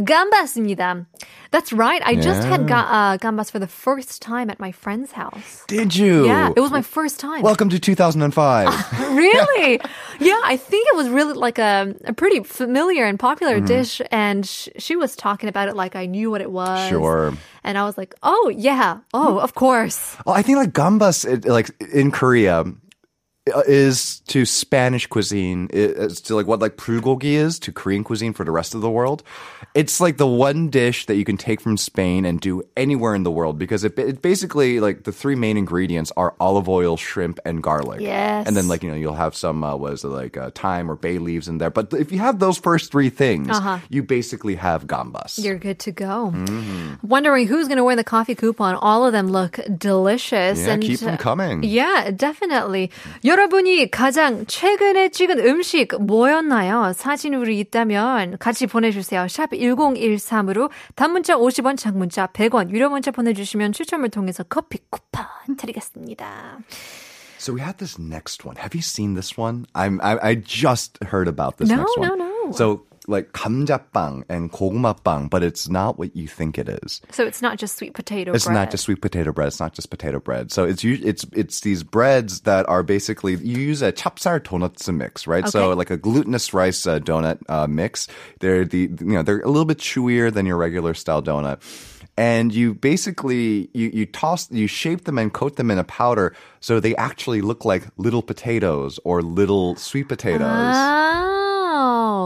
gambas입니다. 0.03 1.05
That's 1.51 1.71
right. 1.71 2.01
I 2.05 2.15
just 2.15 2.43
had 2.43 2.67
ga- 2.67 2.89
uh, 2.91 3.17
gambas 3.17 3.49
for 3.49 3.59
the 3.59 3.67
first 3.67 4.21
time 4.21 4.49
at 4.49 4.59
my 4.59 4.71
friend's 4.73 5.13
house. 5.13 5.63
Did 5.67 5.95
you? 5.95 6.25
Yeah, 6.25 6.51
it 6.53 6.59
was 6.59 6.71
my 6.71 6.81
first 6.81 7.19
time. 7.19 7.41
Welcome 7.43 7.69
to 7.69 7.79
2005. 7.79 8.67
really? 9.15 9.79
yeah, 10.19 10.39
I 10.43 10.57
think 10.57 10.87
it 10.91 10.97
was 10.97 11.07
really 11.07 11.33
like 11.33 11.57
a, 11.57 11.95
a 12.03 12.11
pretty 12.13 12.43
familiar 12.43 13.05
and 13.05 13.17
popular 13.17 13.55
Mm-hmm. 13.57 13.65
dish. 13.71 14.01
And 14.11 14.45
sh- 14.45 14.67
she 14.77 14.97
was 14.97 15.15
talking 15.15 15.47
about 15.47 15.69
it 15.69 15.75
like 15.77 15.95
I 15.95 16.07
knew 16.07 16.29
what 16.29 16.41
it 16.41 16.51
was. 16.51 16.89
Sure. 16.89 17.31
And 17.64 17.76
I 17.78 17.84
was 17.84 17.98
like, 17.98 18.14
oh, 18.22 18.52
yeah. 18.56 18.98
Oh, 19.12 19.38
of 19.38 19.54
course. 19.54 20.16
well, 20.24 20.34
I 20.34 20.42
think 20.42 20.58
like 20.58 20.72
gambas, 20.72 21.24
like 21.46 21.70
in 21.92 22.10
Korea, 22.10 22.64
is 23.66 24.20
to 24.28 24.44
Spanish 24.44 25.06
cuisine, 25.06 25.68
is 25.72 26.20
to 26.22 26.34
like 26.36 26.46
what 26.46 26.60
like 26.60 26.76
bulgogi 26.76 27.32
is 27.32 27.58
to 27.60 27.72
Korean 27.72 28.04
cuisine 28.04 28.32
for 28.32 28.44
the 28.44 28.50
rest 28.50 28.74
of 28.74 28.80
the 28.82 28.90
world. 28.90 29.22
It's 29.74 30.00
like 30.00 30.18
the 30.18 30.26
one 30.26 30.68
dish 30.68 31.06
that 31.06 31.16
you 31.16 31.24
can 31.24 31.36
take 31.36 31.60
from 31.60 31.76
Spain 31.76 32.24
and 32.26 32.38
do 32.40 32.62
anywhere 32.76 33.14
in 33.14 33.22
the 33.22 33.30
world 33.30 33.58
because 33.58 33.82
it, 33.82 33.98
it 33.98 34.20
basically 34.20 34.78
like 34.78 35.04
the 35.04 35.12
three 35.12 35.34
main 35.36 35.56
ingredients 35.56 36.12
are 36.16 36.34
olive 36.38 36.68
oil, 36.68 36.96
shrimp, 36.96 37.40
and 37.44 37.62
garlic. 37.62 38.00
Yes. 38.00 38.46
And 38.46 38.54
then 38.56 38.68
like 38.68 38.82
you 38.82 38.90
know 38.90 38.96
you'll 38.96 39.14
have 39.14 39.34
some 39.34 39.64
uh, 39.64 39.74
what 39.74 39.94
is 39.94 40.04
it 40.04 40.08
like 40.08 40.36
uh, 40.36 40.50
thyme 40.50 40.90
or 40.90 40.96
bay 40.96 41.18
leaves 41.18 41.48
in 41.48 41.58
there. 41.58 41.70
But 41.70 41.92
if 41.94 42.12
you 42.12 42.18
have 42.18 42.38
those 42.40 42.58
first 42.58 42.92
three 42.92 43.10
things, 43.10 43.48
Uh-huh. 43.50 43.78
you 43.88 44.02
basically 44.02 44.56
have 44.56 44.86
gambas. 44.86 45.42
You're 45.42 45.58
good 45.58 45.78
to 45.80 45.92
go. 45.92 46.30
Mm-hmm. 46.34 47.06
Wondering 47.06 47.46
who's 47.46 47.68
going 47.68 47.78
to 47.78 47.84
win 47.84 47.96
the 47.96 48.04
coffee 48.04 48.34
coupon. 48.34 48.74
All 48.76 49.06
of 49.06 49.12
them 49.12 49.28
look 49.28 49.58
delicious. 49.78 50.60
Yeah, 50.60 50.76
keep 50.76 51.00
them 51.00 51.16
coming. 51.16 51.62
Yeah, 51.64 52.10
definitely. 52.14 52.90
여러분이 53.30 53.92
가장 53.92 54.44
최근에 54.44 55.10
찍은 55.10 55.38
음식 55.46 55.94
뭐였나요? 56.04 56.92
사진으로 56.92 57.48
있다면 57.52 58.38
같이 58.38 58.66
보내주세요. 58.66 59.28
샵 59.28 59.50
1013으로 59.52 60.68
단문자 60.96 61.36
50원, 61.36 61.76
장문자 61.76 62.26
100원, 62.26 62.70
유료 62.70 62.90
문자 62.90 63.12
보내주시면 63.12 63.70
추첨을 63.70 64.08
통해서 64.10 64.42
커피 64.42 64.78
쿠폰 64.90 65.24
드리겠습니다. 65.56 66.58
So 67.38 67.54
we 67.54 67.60
had 67.62 67.78
this 67.78 68.00
next 68.00 68.44
one. 68.44 68.56
Have 68.58 68.74
you 68.74 68.82
seen 68.82 69.14
this 69.14 69.38
one? 69.38 69.64
I'm 69.74 70.00
I, 70.02 70.18
I 70.20 70.34
just 70.34 70.98
heard 71.04 71.28
about 71.28 71.56
this 71.58 71.70
No, 71.70 71.76
next 71.84 71.98
one. 71.98 72.08
no, 72.08 72.14
no. 72.16 72.50
So 72.52 72.82
like 73.08 73.32
kamjapang 73.32 74.24
and 74.28 74.52
kogmapang, 74.52 75.30
but 75.30 75.42
it's 75.42 75.68
not 75.68 75.98
what 75.98 76.14
you 76.14 76.28
think 76.28 76.58
it 76.58 76.68
is. 76.68 77.00
So 77.10 77.24
it's 77.24 77.42
not 77.42 77.58
just 77.58 77.76
sweet 77.76 77.94
potato. 77.94 78.32
It's 78.32 78.44
bread. 78.44 78.54
not 78.54 78.70
just 78.70 78.84
sweet 78.84 79.00
potato 79.00 79.32
bread. 79.32 79.48
It's 79.48 79.60
not 79.60 79.72
just 79.72 79.90
potato 79.90 80.20
bread. 80.20 80.52
So 80.52 80.64
it's 80.64 80.84
it's 80.84 81.24
it's 81.32 81.60
these 81.60 81.82
breads 81.82 82.42
that 82.42 82.68
are 82.68 82.82
basically 82.82 83.36
you 83.36 83.58
use 83.58 83.82
a 83.82 83.92
chapsar 83.92 84.40
donut 84.40 84.92
mix, 84.94 85.26
right? 85.26 85.44
Okay. 85.44 85.50
So 85.50 85.72
like 85.72 85.90
a 85.90 85.96
glutinous 85.96 86.52
rice 86.54 86.86
uh, 86.86 86.98
donut 87.00 87.38
uh, 87.48 87.66
mix. 87.66 88.08
They're 88.40 88.64
the 88.64 88.90
you 89.00 89.14
know 89.14 89.22
they're 89.22 89.40
a 89.40 89.48
little 89.48 89.64
bit 89.64 89.78
chewier 89.78 90.32
than 90.32 90.46
your 90.46 90.56
regular 90.56 90.94
style 90.94 91.22
donut 91.22 91.60
and 92.16 92.52
you 92.52 92.74
basically 92.74 93.70
you, 93.72 93.90
you 93.94 94.04
toss 94.04 94.50
you 94.50 94.66
shape 94.66 95.04
them 95.04 95.16
and 95.16 95.32
coat 95.32 95.56
them 95.56 95.70
in 95.70 95.78
a 95.78 95.84
powder 95.84 96.34
so 96.60 96.80
they 96.80 96.94
actually 96.96 97.40
look 97.40 97.64
like 97.64 97.86
little 97.96 98.22
potatoes 98.22 99.00
or 99.04 99.22
little 99.22 99.76
sweet 99.76 100.08
potatoes. 100.08 100.42
Uh... 100.42 101.39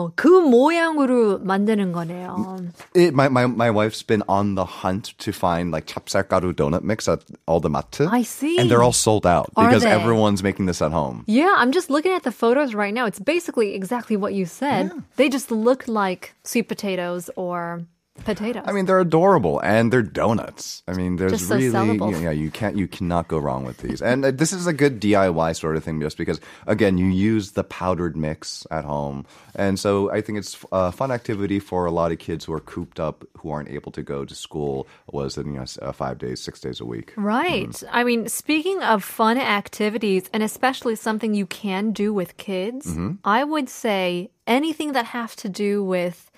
아, 0.04 0.12
그 0.16 0.28
모양으로 0.28 1.40
만드는 1.40 1.94
거네요. 1.94 2.58
It, 2.94 3.14
my, 3.14 3.30
my 3.30 3.48
my 3.48 3.72
wife's 3.72 4.04
been 4.04 4.24
on 4.28 4.56
the 4.56 4.66
hunt 4.66 5.18
to 5.20 5.32
find 5.32 5.72
like 5.72 5.88
chapsargaru 5.88 6.52
donut 6.54 6.84
mix 6.84 7.08
at 7.08 7.24
all 7.48 7.62
the 7.62 7.70
matte. 7.70 8.02
I 8.02 8.24
see. 8.24 8.60
And 8.60 8.70
they're 8.70 8.84
all 8.84 8.92
sold 8.92 9.26
out 9.26 9.48
Are 9.56 9.68
because 9.70 9.84
they? 9.84 9.90
everyone's 9.90 10.44
making 10.44 10.66
this 10.66 10.82
at 10.82 10.92
home. 10.92 11.24
Yeah, 11.28 11.56
I'm 11.56 11.72
just 11.72 11.90
looking 11.90 12.12
at 12.12 12.24
the 12.24 12.32
photos 12.34 12.76
right 12.76 12.94
now. 12.94 13.06
It's 13.06 13.20
basically 13.20 13.74
exactly 13.74 14.18
what 14.18 14.34
you 14.34 14.46
said. 14.46 14.92
They 15.16 15.30
just 15.30 15.50
look 15.50 15.88
like 15.88 16.36
sweet 16.44 16.68
potatoes 16.68 17.30
or 17.38 17.88
potatoes. 18.25 18.63
I 18.67 18.73
mean, 18.73 18.87
they're 18.87 19.01
adorable 19.01 19.59
and 19.61 19.93
they're 19.93 20.03
donuts. 20.03 20.83
I 20.87 20.93
mean, 20.93 21.17
there's 21.17 21.47
so 21.47 21.57
really 21.57 21.71
sellable. 21.71 22.23
yeah, 22.23 22.31
you 22.31 22.51
can't 22.51 22.77
you 22.77 22.87
cannot 22.87 23.29
go 23.29 23.39
wrong 23.39 23.65
with 23.65 23.79
these. 23.79 24.01
And 24.01 24.25
uh, 24.25 24.31
this 24.31 24.53
is 24.53 24.67
a 24.67 24.73
good 24.73 25.01
DIY 25.01 25.57
sort 25.57 25.77
of 25.77 25.83
thing 25.85 26.01
just 26.01 26.17
because 26.17 26.41
again, 26.67 26.97
you 26.99 27.07
use 27.07 27.53
the 27.53 27.65
powdered 27.65 28.17
mix 28.17 28.67
at 28.71 28.85
home. 28.85 29.27
And 29.57 29.79
so 29.79 30.11
I 30.11 30.21
think 30.21 30.39
it's 30.39 30.57
a 30.73 30.93
fun 30.93 31.11
activity 31.11 31.59
for 31.61 31.87
a 31.87 31.91
lot 31.91 32.13
of 32.13 32.19
kids 32.19 32.45
who 32.45 32.53
are 32.53 32.61
cooped 32.61 33.01
up 33.01 33.25
who 33.37 33.51
aren't 33.51 33.69
able 33.71 33.93
to 33.93 34.03
go 34.03 34.25
to 34.25 34.35
school 34.35 34.87
was 35.11 35.37
it, 35.37 35.47
you 35.47 35.53
know 35.53 35.65
uh, 35.83 35.93
5 35.93 36.19
days, 36.19 36.41
6 36.41 36.61
days 36.61 36.81
a 36.81 36.85
week. 36.85 37.13
Right. 37.17 37.83
I 37.91 38.05
mean, 38.05 38.29
speaking 38.29 38.83
of 38.83 39.03
fun 39.05 39.39
activities, 39.39 40.29
and 40.33 40.43
especially 40.43 40.97
something 40.97 41.35
you 41.35 41.47
can 41.47 41.93
do 41.93 42.13
with 42.15 42.37
kids, 42.37 42.87
Mm-hmm. 42.87 43.13
I 43.25 43.45
would 43.45 43.69
say 43.69 44.31
anything 44.47 44.93
that 44.93 45.07
has 45.07 45.35
to 45.37 45.49
do 45.49 45.83
with 45.83 46.31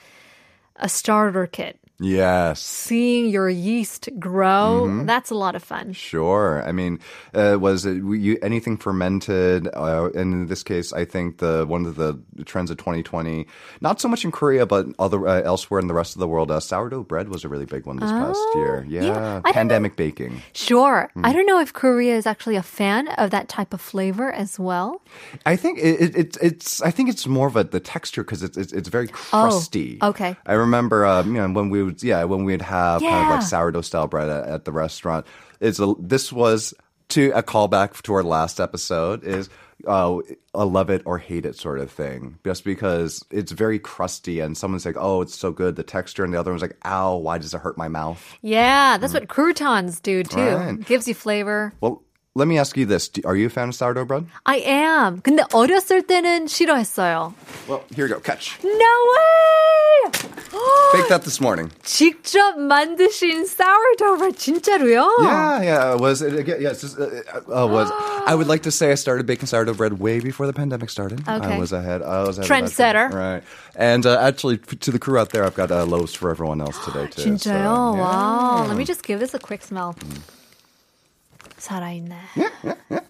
a 0.79 0.89
starter 0.89 1.47
kit. 1.47 1.79
Yes. 1.99 2.61
Seeing 2.61 3.27
your 3.31 3.49
yeast 3.49 4.09
grow, 4.19 4.85
Mm-hmm. 4.87 5.07
that's 5.07 5.31
a 5.31 5.35
lot 5.35 5.55
of 5.55 5.63
fun. 5.63 5.93
Sure. 5.93 6.63
I 6.67 6.73
mean, 6.73 7.01
uh, 7.35 7.57
was 7.59 7.87
it 7.87 7.97
you, 7.97 8.39
anything 8.43 8.77
fermented? 8.77 9.69
Uh, 9.73 10.11
and 10.15 10.33
in 10.35 10.47
this 10.47 10.63
case, 10.63 10.93
I 10.93 11.05
think 11.07 11.39
the 11.39 11.65
one 11.67 11.87
of 11.87 11.97
the 11.97 12.19
trends 12.45 12.71
of 12.71 12.77
2020, 12.77 13.47
not 13.81 14.01
so 14.01 14.09
much 14.09 14.25
in 14.25 14.31
Korea, 14.33 14.67
but 14.67 14.87
other 14.99 15.27
uh, 15.27 15.41
elsewhere 15.43 15.81
in 15.81 15.87
the 15.87 15.95
rest 15.95 16.15
of 16.17 16.21
the 16.21 16.29
world, 16.29 16.51
uh, 16.51 16.61
sourdough 16.61 17.05
bread 17.05 17.29
was 17.29 17.45
a 17.45 17.49
really 17.49 17.65
big 17.67 17.87
one 17.87 17.97
this 17.97 18.11
past 18.11 18.41
year. 18.57 18.85
Yeah, 18.89 19.01
Oh, 19.01 19.07
yeah. 19.47 19.53
Pandemic 19.53 19.97
baking. 19.97 20.43
Sure. 20.53 21.11
Mm. 21.17 21.27
I 21.27 21.33
don't 21.33 21.47
know 21.47 21.61
if 21.61 21.73
Korea 21.73 22.15
is 22.17 22.27
actually 22.27 22.57
a 22.57 22.63
fan 22.63 23.09
of 23.09 23.31
that 23.31 23.49
type 23.49 23.73
of 23.73 23.81
flavor 23.81 24.31
as 24.33 24.59
well. 24.59 25.01
I 25.47 25.57
think 25.57 25.79
it, 25.79 26.01
it, 26.01 26.17
it's 26.17 26.37
it's 26.39 26.83
I 26.83 26.91
think 26.91 27.09
it's 27.09 27.27
more 27.27 27.47
of 27.49 27.57
a 27.57 27.65
the 27.65 27.81
texture 27.81 28.23
because 28.23 28.43
it's, 28.43 28.57
it's 28.59 28.73
it's 28.73 28.89
very 28.89 29.09
crusty. 29.09 29.99
Oh, 30.03 30.09
okay. 30.11 30.37
I 30.47 30.55
remember 30.55 31.07
um, 31.07 31.35
you 31.35 31.41
know 31.41 31.49
when 31.53 31.71
we 31.71 31.86
would 31.87 32.03
yeah 32.03 32.25
when 32.25 32.45
we'd 32.45 32.63
have 32.63 33.01
kind 33.01 33.27
of 33.27 33.31
like 33.31 33.43
sourdough 33.43 33.81
style 33.81 34.07
bread 34.07 34.29
at, 34.29 34.47
at 34.47 34.65
the 34.65 34.73
restaurant. 34.73 35.27
It's 35.61 35.81
a, 35.81 35.95
this 35.99 36.33
was 36.33 36.75
to 37.09 37.31
a 37.31 37.43
callback 37.43 38.03
to 38.03 38.13
our 38.15 38.23
last 38.23 38.61
episode 38.61 39.25
is 39.25 39.49
uh, 39.87 40.19
a 40.55 40.65
love 40.65 40.91
it 40.91 41.03
or 41.05 41.19
hate 41.19 41.47
it 41.47 41.57
sort 41.57 41.79
of 41.79 41.91
thing. 41.91 42.39
Just 42.45 42.65
because 42.65 43.25
it's 43.31 43.53
very 43.53 43.79
crusty 43.79 44.41
and 44.41 44.57
someone's 44.57 44.87
like, 44.87 44.97
oh, 44.99 45.21
it's 45.21 45.37
so 45.37 45.53
good, 45.53 45.77
the 45.77 45.83
texture, 45.83 46.25
and 46.25 46.33
the 46.33 46.41
other 46.41 46.51
one's 46.51 46.63
like, 46.63 46.77
ow, 46.85 47.17
why 47.17 47.39
does 47.39 47.55
it 47.55 47.61
hurt 47.61 47.79
my 47.79 47.89
mouth? 47.89 48.37
Yeah, 48.43 48.99
that's 48.99 49.15
what 49.15 49.29
croutons 49.29 50.01
do 50.01 50.23
too. 50.25 50.39
Right. 50.39 50.85
Gives 50.85 51.07
you 51.07 51.15
flavor. 51.15 51.73
Well, 51.81 52.03
let 52.36 52.48
me 52.48 52.58
ask 52.58 52.78
you 52.78 52.86
this: 52.86 53.10
Do- 53.10 53.22
Are 53.26 53.36
you 53.36 53.48
a 53.48 53.50
fan 53.50 53.70
of 53.70 53.76
sourdough 53.76 54.06
bread? 54.06 54.26
I 54.46 54.58
am. 54.66 55.20
근데 55.22 55.44
어렸을 55.52 56.02
때는 56.08 56.48
싫어했어요. 56.48 57.34
Well, 57.68 57.84
here 57.94 58.08
you 58.08 58.14
go. 58.16 58.20
Catch. 58.22 58.58
No 58.64 58.72
way! 58.72 60.12
Baked 60.94 61.10
that 61.10 61.24
this 61.24 61.40
morning. 61.42 61.72
직접 61.84 62.56
만드신 62.58 63.46
sourdough 63.46 64.18
bread 64.18 64.36
진짜로요? 64.38 65.08
Yeah, 65.24 65.62
yeah. 65.62 65.94
it 65.94 66.00
Was 66.00 66.22
it 66.22 66.34
again? 66.40 66.62
Yes. 66.62 66.84
Yeah, 66.98 67.06
uh, 67.50 67.64
uh, 67.64 67.68
was 67.68 67.92
I 68.26 68.36
would 68.36 68.48
like 68.48 68.64
to 68.64 68.72
say 68.72 68.92
I 68.92 68.96
started 68.96 69.26
baking 69.26 69.48
sourdough 69.48 69.74
bread 69.76 70.00
way 70.00 70.20
before 70.20 70.48
the 70.48 70.54
pandemic 70.54 70.90
started. 70.90 71.22
Okay. 71.28 71.56
I 71.56 71.58
was 71.60 71.72
ahead. 71.74 72.02
I 72.02 72.24
was 72.24 72.38
ahead 72.40 72.48
of 72.50 72.76
that. 72.76 72.96
Trendsetter. 73.12 73.12
right? 73.14 73.44
And 73.76 74.06
uh, 74.06 74.20
actually, 74.20 74.60
f- 74.68 74.80
to 74.80 74.92
the 74.92 75.00
crew 75.00 75.18
out 75.18 75.30
there, 75.32 75.44
I've 75.44 75.56
got 75.56 75.72
uh, 75.72 75.84
loaves 75.86 76.14
for 76.14 76.30
everyone 76.32 76.62
else 76.62 76.78
today 76.86 77.08
too. 77.08 77.24
진짜요? 77.32 77.40
so, 77.40 77.96
yeah. 77.96 78.02
Wow. 78.02 78.66
Let 78.68 78.78
me 78.78 78.84
just 78.86 79.04
give 79.04 79.20
this 79.20 79.34
a 79.34 79.40
quick 79.40 79.64
smell. 79.64 79.96
살아있네. 81.66 82.16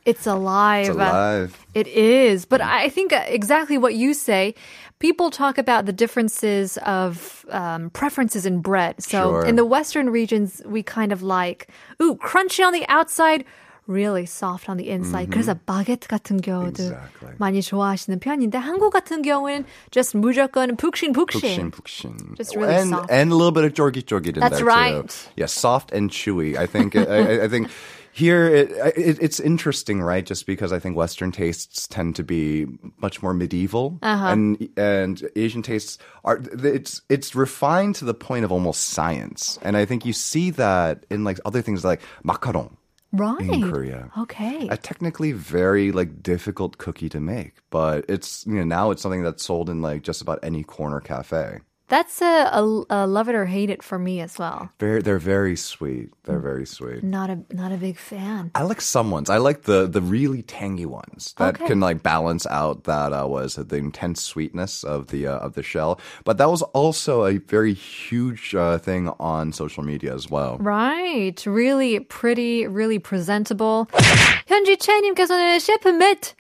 It's 0.06 0.26
alive. 0.28 0.88
It's 0.88 0.96
alive. 0.96 1.58
It 1.74 1.88
is. 1.88 2.46
But 2.46 2.62
I 2.62 2.90
think 2.90 3.14
uh, 3.14 3.24
exactly 3.28 3.78
what 3.78 3.94
you 3.96 4.14
say. 4.14 4.56
People 5.00 5.32
talk 5.32 5.58
about 5.58 5.86
the 5.86 5.94
differences 5.94 6.78
of 6.86 7.46
um, 7.50 7.90
preferences 7.92 8.46
in 8.46 8.62
bread. 8.62 9.02
So 9.02 9.42
Sure. 9.42 9.46
in 9.46 9.56
the 9.56 9.66
Western 9.66 10.10
regions, 10.12 10.62
we 10.66 10.84
kind 10.84 11.12
of 11.12 11.24
like, 11.24 11.68
ooh, 12.02 12.16
crunchy 12.18 12.64
on 12.64 12.72
the 12.74 12.86
outside, 12.88 13.44
really 13.88 14.28
soft 14.28 14.70
on 14.70 14.78
the 14.78 14.90
inside. 14.90 15.30
그래서 15.32 15.56
바게트 15.66 16.08
같은 16.08 16.40
경우도 16.42 16.78
Mm-hmm. 16.78 16.94
Exactly. 16.94 17.34
많이 17.40 17.62
좋아하시는 17.64 18.20
편인데 18.20 18.58
한국 18.60 18.94
같은 18.94 19.24
경우는 19.24 19.66
just 19.90 20.16
무조건 20.16 20.76
푹신 20.78 21.14
Pukshin, 21.14 21.72
푹신. 21.72 21.72
pukshin. 21.72 22.38
Just 22.38 22.56
really 22.56 22.76
and, 22.76 22.90
soft. 22.92 23.10
and 23.12 23.32
a 23.32 23.36
little 23.36 23.52
bit 23.52 23.64
of 23.66 23.74
jorgi 23.74 24.04
jorgi 24.04 24.34
in 24.36 24.40
That's 24.40 24.58
there 24.58 24.66
right. 24.66 25.08
too. 25.10 25.30
Yeah, 25.36 25.48
soft 25.48 25.92
and 25.92 26.12
chewy. 26.12 26.58
I 26.58 26.68
think. 26.68 26.96
I, 26.96 27.02
I- 27.02 27.44
I 27.46 27.48
think 27.48 27.70
here 28.17 28.47
it, 28.47 28.71
it, 28.97 29.19
it's 29.21 29.39
interesting, 29.41 30.01
right? 30.03 30.25
Just 30.25 30.47
because 30.47 30.73
I 30.73 30.79
think 30.79 30.97
Western 30.97 31.31
tastes 31.33 31.87
tend 31.87 32.17
to 32.17 32.25
be 32.25 32.67
much 32.97 33.23
more 33.23 33.35
medieval, 33.35 33.99
Uh-huh. 34.03 34.27
and 34.33 34.69
and 34.77 35.23
Asian 35.37 35.63
tastes 35.63 35.99
are 36.25 36.41
it's 36.65 37.03
it's 37.09 37.35
refined 37.35 37.95
to 37.97 38.05
the 38.07 38.15
point 38.15 38.45
of 38.45 38.51
almost 38.53 38.87
science. 38.97 39.59
And 39.63 39.77
I 39.77 39.85
think 39.85 40.07
you 40.07 40.13
see 40.15 40.51
that 40.57 41.05
in 41.11 41.25
like 41.25 41.39
other 41.45 41.61
things 41.63 41.85
like 41.85 42.01
macaron. 42.25 42.73
Right. 43.13 43.41
in 43.41 43.71
Korea. 43.71 44.11
Okay. 44.19 44.69
A 44.69 44.77
technically 44.77 45.33
very 45.33 45.93
like 45.93 46.23
difficult 46.23 46.77
cookie 46.79 47.09
to 47.11 47.21
make, 47.21 47.53
but 47.71 48.05
it's 48.09 48.45
you 48.47 48.55
know 48.55 48.65
now 48.65 48.91
it's 48.91 49.01
something 49.03 49.23
that's 49.23 49.45
sold 49.45 49.71
in 49.71 49.81
like 49.81 50.03
just 50.03 50.21
about 50.23 50.39
any 50.43 50.65
corner 50.65 51.01
cafe. 51.01 51.61
That's 51.92 52.22
a, 52.22 52.48
a, 52.56 52.64
a 52.90 53.00
love 53.06 53.28
it 53.28 53.36
or 53.36 53.44
hate 53.44 53.70
it 53.70 53.84
for 53.84 54.00
me 54.00 54.22
as 54.22 54.40
well. 54.40 54.70
Very, 54.80 55.02
they're 55.02 55.20
very 55.20 55.58
sweet. 55.58 56.08
They're 56.24 56.40
very 56.40 56.66
sweet. 56.66 57.04
Not 57.04 57.30
a 57.30 57.44
not 57.52 57.74
a 57.74 57.76
big 57.76 57.98
fan. 58.00 58.50
I 58.56 58.64
like 58.64 58.80
some 58.80 59.12
ones. 59.12 59.30
I 59.30 59.36
like 59.44 59.64
the 59.64 59.88
the 59.92 60.00
really 60.00 60.42
tangy 60.42 60.86
ones 60.88 61.36
that 61.36 61.56
Okay. 61.60 61.68
can 61.68 61.82
like 61.84 62.00
balance 62.02 62.48
out 62.48 62.86
that 62.86 63.12
uh, 63.12 63.28
was 63.28 63.56
the 63.60 63.76
intense 63.76 64.24
sweetness 64.24 64.86
of 64.88 65.08
the 65.12 65.28
uh, 65.28 65.44
of 65.44 65.60
the 65.60 65.64
shell. 65.64 66.00
But 66.24 66.38
that 66.40 66.48
was 66.48 66.62
also 66.72 67.26
a 67.28 67.40
very 67.44 67.74
huge 67.76 68.56
uh, 68.56 68.78
thing 68.80 69.12
on 69.20 69.52
social 69.52 69.84
media 69.84 70.16
as 70.16 70.32
well. 70.32 70.56
Right. 70.64 71.36
Really 71.46 72.00
pretty, 72.00 72.68
really 72.72 73.00
presentable. 73.04 73.92
현지 74.48 74.78
채님께서는 74.78 75.60
셰프 75.60 75.90
맷 75.92 76.36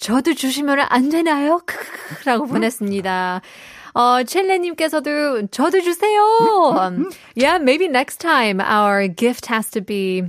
저도 0.00 0.32
주시면 0.32 0.80
안 0.88 1.10
되나요? 1.10 1.60
라고 2.24 2.46
보냈습니다. 2.46 3.42
어, 3.98 4.22
첼레님께서도 4.24 5.48
저도 5.50 5.80
주세요. 5.80 6.78
Um, 6.78 7.10
yeah, 7.34 7.58
maybe 7.58 7.88
next 7.88 8.18
time 8.18 8.60
our 8.60 9.08
gift 9.08 9.46
has 9.46 9.70
to 9.70 9.80
be 9.80 10.24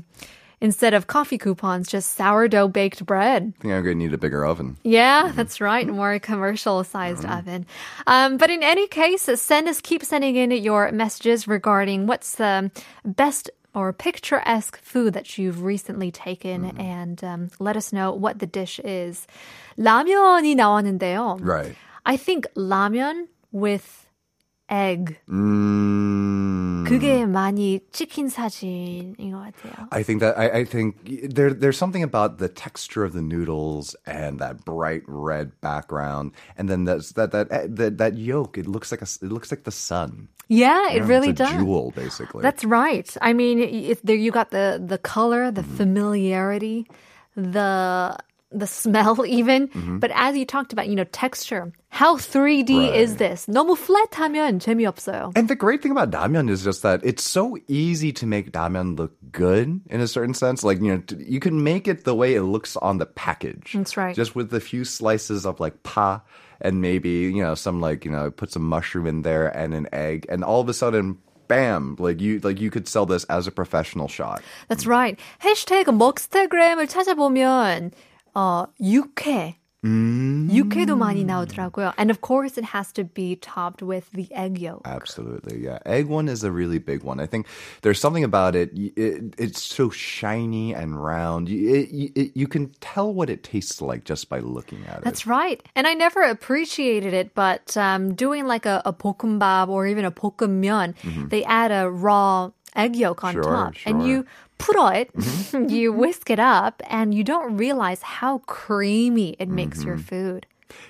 instead 0.61 0.93
of 0.93 1.07
coffee 1.07 1.37
coupons, 1.37 1.87
just 1.87 2.15
sourdough 2.17 2.67
baked 2.67 3.05
bread. 3.05 3.53
I 3.57 3.61
think 3.61 3.73
I'm 3.73 3.83
gonna 3.83 3.95
need 3.95 4.13
a 4.13 4.17
bigger 4.17 4.45
oven. 4.45 4.77
Yeah, 4.83 5.31
that's 5.35 5.61
right. 5.61 5.87
More 5.87 6.17
commercial 6.19 6.83
sized 6.83 7.25
oven. 7.25 7.65
Um, 8.07 8.37
but 8.37 8.49
in 8.49 8.63
any 8.63 8.87
case, 8.87 9.29
send 9.35 9.67
us, 9.67 9.81
keep 9.81 10.03
sending 10.03 10.35
in 10.35 10.51
your 10.51 10.91
messages 10.91 11.47
regarding 11.47 12.07
what's 12.07 12.35
the 12.35 12.71
best 13.03 13.49
or 13.75 13.91
picturesque 13.91 14.79
food 14.81 15.13
that 15.13 15.37
you've 15.37 15.61
recently 15.61 16.09
taken 16.09 16.77
and 16.79 17.23
um, 17.23 17.49
let 17.59 17.75
us 17.75 17.91
know 17.91 18.11
what 18.11 18.39
the 18.39 18.47
dish 18.47 18.79
is. 18.79 19.27
라면이 19.77 20.55
나왔는데요. 20.55 21.37
Right. 21.41 21.75
I 22.05 22.15
think 22.15 22.47
라면 22.55 23.27
with 23.51 24.05
egg. 24.69 25.17
Mm. 25.29 26.85
그게 26.87 27.25
많이 27.25 27.79
찍힌 27.91 28.29
사진인 28.29 29.31
것 29.31 29.39
같아요. 29.39 29.87
I 29.91 30.03
think 30.03 30.21
that 30.21 30.37
I, 30.37 30.61
I 30.61 30.63
think 30.65 30.97
there 31.33 31.53
there's 31.53 31.77
something 31.77 32.03
about 32.03 32.37
the 32.37 32.47
texture 32.47 33.03
of 33.03 33.13
the 33.13 33.21
noodles 33.21 33.95
and 34.05 34.39
that 34.39 34.65
bright 34.65 35.01
red 35.07 35.51
background, 35.61 36.31
and 36.57 36.69
then 36.69 36.85
that's, 36.85 37.13
that 37.13 37.31
that 37.31 37.49
that 37.75 37.97
that 37.97 38.13
yolk. 38.17 38.57
It 38.57 38.67
looks 38.67 38.91
like 38.91 39.01
a 39.01 39.09
it 39.21 39.31
looks 39.31 39.51
like 39.51 39.63
the 39.63 39.71
sun. 39.73 40.29
Yeah, 40.47 40.93
it 40.93 41.01
Yeah, 41.01 41.07
really 41.09 41.29
it's 41.29 41.41
a 41.41 41.45
does. 41.45 41.53
jewel, 41.57 41.91
basically. 41.95 42.43
That's 42.43 42.63
right. 42.63 43.09
I 43.21 43.33
mean, 43.33 43.57
it, 43.59 44.05
there 44.05 44.15
you 44.15 44.31
got 44.31 44.51
the 44.51 44.77
the 44.77 44.99
color, 44.99 45.49
the 45.49 45.63
familiarity, 45.63 46.85
the 47.35 48.15
the 48.51 48.67
smell 48.67 49.25
even. 49.25 49.69
But 49.99 50.11
as 50.13 50.37
you 50.37 50.45
talked 50.45 50.71
about, 50.71 50.87
you 50.87 50.95
know, 50.95 51.03
texture. 51.05 51.71
How 51.89 52.17
3D 52.17 52.93
is 52.95 53.17
this? 53.17 53.45
너무 53.47 53.75
flat하면 53.77 54.59
재미없어요. 54.59 55.31
And 55.35 55.47
the 55.47 55.55
great 55.55 55.81
thing 55.81 55.91
about 55.91 56.11
ramyeon 56.11 56.49
is 56.49 56.63
just 56.63 56.81
that 56.83 57.01
it's 57.03 57.23
so 57.23 57.57
easy 57.67 58.11
to 58.13 58.25
make 58.25 58.51
ramyeon 58.51 58.97
look 58.97 59.13
good 59.31 59.81
in 59.89 60.01
a 60.01 60.07
certain 60.07 60.33
sense. 60.33 60.63
Like, 60.63 60.81
you 60.81 60.91
know, 60.91 61.01
t- 61.05 61.17
you 61.27 61.39
can 61.39 61.63
make 61.63 61.87
it 61.87 62.03
the 62.05 62.15
way 62.15 62.35
it 62.35 62.43
looks 62.43 62.75
on 62.77 62.97
the 62.97 63.05
package. 63.05 63.73
That's 63.73 63.97
right. 63.97 64.15
Just 64.15 64.35
with 64.35 64.53
a 64.53 64.59
few 64.59 64.85
slices 64.85 65.45
of 65.45 65.59
like 65.59 65.83
pa 65.83 66.21
and 66.61 66.81
maybe, 66.81 67.09
you 67.09 67.43
know, 67.43 67.55
some 67.55 67.81
like, 67.81 68.05
you 68.05 68.11
know, 68.11 68.31
put 68.31 68.51
some 68.51 68.63
mushroom 68.63 69.07
in 69.07 69.23
there 69.23 69.47
and 69.55 69.73
an 69.73 69.87
egg. 69.91 70.25
And 70.29 70.43
all 70.43 70.61
of 70.61 70.69
a 70.69 70.73
sudden, 70.73 71.17
bam, 71.47 71.95
like 71.99 72.19
you, 72.21 72.39
like 72.39 72.59
you 72.59 72.71
could 72.71 72.87
sell 72.87 73.05
this 73.05 73.23
as 73.25 73.47
a 73.47 73.51
professional 73.51 74.07
shot. 74.07 74.41
That's 74.67 74.87
right. 74.87 75.19
해시태그 75.43 75.91
먹스타그램을 75.91 76.87
찾아보면 76.87 77.91
어 78.35 78.67
육회 78.81 79.55
육회도 80.49 80.95
많이 80.95 81.23
나오더라고요. 81.23 81.93
And 81.97 82.09
of 82.09 82.21
course, 82.21 82.57
it 82.57 82.65
has 82.73 82.91
to 82.93 83.03
be 83.03 83.35
topped 83.35 83.83
with 83.83 84.09
the 84.13 84.27
egg 84.33 84.57
yolk. 84.57 84.81
Absolutely, 84.83 85.61
yeah. 85.63 85.77
Egg 85.85 86.07
one 86.07 86.27
is 86.27 86.43
a 86.43 86.49
really 86.51 86.79
big 86.79 87.03
one. 87.03 87.19
I 87.19 87.27
think 87.27 87.45
there's 87.83 87.99
something 87.99 88.23
about 88.23 88.55
it. 88.55 88.71
y- 88.73 88.91
it 88.97 89.35
it's 89.37 89.61
so 89.61 89.89
shiny 89.91 90.73
and 90.73 90.97
round. 90.97 91.49
You, 91.49 91.75
it, 91.75 91.89
you- 91.91 92.11
it, 92.15 92.31
you 92.33 92.47
can 92.47 92.71
tell 92.81 93.13
what 93.13 93.29
it 93.29 93.43
tastes 93.43 93.79
like 93.79 94.05
just 94.05 94.27
by 94.27 94.39
looking 94.39 94.81
at 94.89 94.99
it. 94.99 95.03
That's 95.03 95.27
right. 95.27 95.61
And 95.75 95.85
I 95.85 95.93
never 95.93 96.23
appreciated 96.23 97.13
it, 97.13 97.35
but 97.35 97.77
um, 97.77 98.15
doing 98.15 98.47
like 98.47 98.65
a, 98.65 98.81
a 98.85 98.93
볶음밥 98.93 99.69
or 99.69 99.85
even 99.85 100.03
a 100.03 100.11
볶음면, 100.11 100.95
they 101.29 101.43
add 101.43 101.71
a 101.71 101.89
raw 101.91 102.49
egg 102.75 102.95
yolk 102.95 103.23
on 103.23 103.33
Mm-hmm. 103.35 103.43
Sure, 103.43 103.53
top. 103.53 103.73
And 103.73 103.77
sure. 103.77 103.93
Mm-hmm. 103.93 104.07
you 104.07 104.25
풀어 104.57 104.91
it, 104.95 105.11
you 105.71 105.91
whisk 105.91 106.29
it 106.29 106.39
up, 106.39 106.81
and 106.89 107.13
you 107.13 107.23
don't 107.23 107.57
realize 107.57 108.01
how 108.01 108.39
creamy 108.47 109.35
it 109.39 109.49
makes 109.49 109.83
your 109.83 109.95
Mm-hmm. 109.95 110.03
food. 110.07 110.45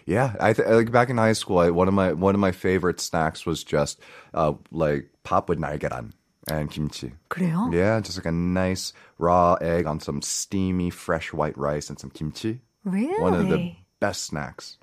Yeah, 0.05 0.33
I 0.39 0.53
th- 0.53 0.67
like 0.67 0.91
back 0.91 1.09
in 1.09 1.17
high 1.17 1.33
school. 1.33 1.59
I, 1.59 1.69
one 1.69 1.87
of 1.87 1.93
my 1.93 2.13
one 2.13 2.33
of 2.33 2.39
my 2.41 2.51
favorite 2.51 2.99
snacks 3.01 3.45
was 3.45 3.63
just 3.63 3.99
uh, 4.33 4.53
like 4.71 5.09
pop 5.23 5.49
with 5.49 5.59
날계란 5.59 6.13
and 6.47 6.69
kimchi. 6.71 7.11
그래요? 7.29 7.69
Yeah, 7.73 7.99
just 7.99 8.17
like 8.17 8.25
a 8.25 8.31
nice 8.31 8.93
raw 9.17 9.55
egg 9.59 9.85
on 9.85 9.99
some 9.99 10.21
steamy 10.21 10.89
fresh 10.89 11.33
white 11.33 11.57
rice 11.57 11.89
and 11.89 11.99
some 11.99 12.09
kimchi. 12.09 12.61
Really? 12.85 13.19
One 13.21 13.33
of 13.33 13.49
the 13.49 13.73
best 13.99 14.23
snacks. 14.29 14.77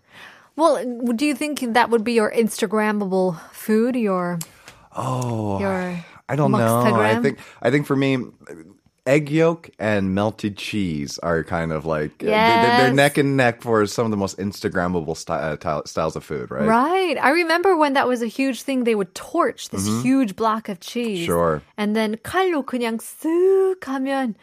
Well, 0.56 0.76
do 1.16 1.24
you 1.24 1.34
think 1.34 1.62
that 1.72 1.88
would 1.88 2.04
be 2.04 2.12
your 2.12 2.30
Instagrammable 2.30 3.40
food? 3.50 3.96
Your 3.96 4.38
Oh, 4.94 5.58
your 5.58 6.04
I 6.28 6.36
don't 6.36 6.52
know. 6.52 6.58
I 6.58 6.90
Mugstagram? 6.90 7.22
think 7.22 7.38
I 7.62 7.70
think 7.70 7.86
for 7.86 7.96
me, 7.96 8.18
egg 9.06 9.30
yolk 9.30 9.68
and 9.78 10.14
melted 10.14 10.56
cheese 10.56 11.18
are 11.18 11.42
kind 11.42 11.72
of 11.72 11.84
like 11.84 12.22
uh, 12.22 12.26
they're, 12.26 12.30
they're 12.30 12.86
Yes. 12.88 12.94
neck 12.94 13.18
and 13.18 13.36
neck 13.36 13.60
for 13.60 13.84
some 13.86 14.04
of 14.06 14.10
the 14.12 14.16
most 14.16 14.38
Instagrammable 14.38 15.16
sty- 15.16 15.40
uh, 15.42 15.56
ty- 15.56 15.82
styles 15.86 16.14
of 16.14 16.22
food, 16.24 16.50
right? 16.50 16.66
Right. 16.66 17.18
I 17.20 17.30
remember 17.30 17.76
when 17.76 17.94
that 17.94 18.06
was 18.06 18.22
a 18.22 18.28
huge 18.30 18.62
thing. 18.62 18.84
They 18.84 18.94
would 18.94 19.14
torch 19.14 19.70
this 19.70 19.86
huge 20.02 20.36
block 20.36 20.68
of 20.68 20.78
cheese. 20.80 21.26
Mm-hmm. 21.26 21.26
Sure. 21.26 21.62
And 21.76 21.96
then 21.96 22.16
칼로 22.22 22.62
그냥 22.64 22.98
쓱 23.02 23.80
하면 23.80 24.34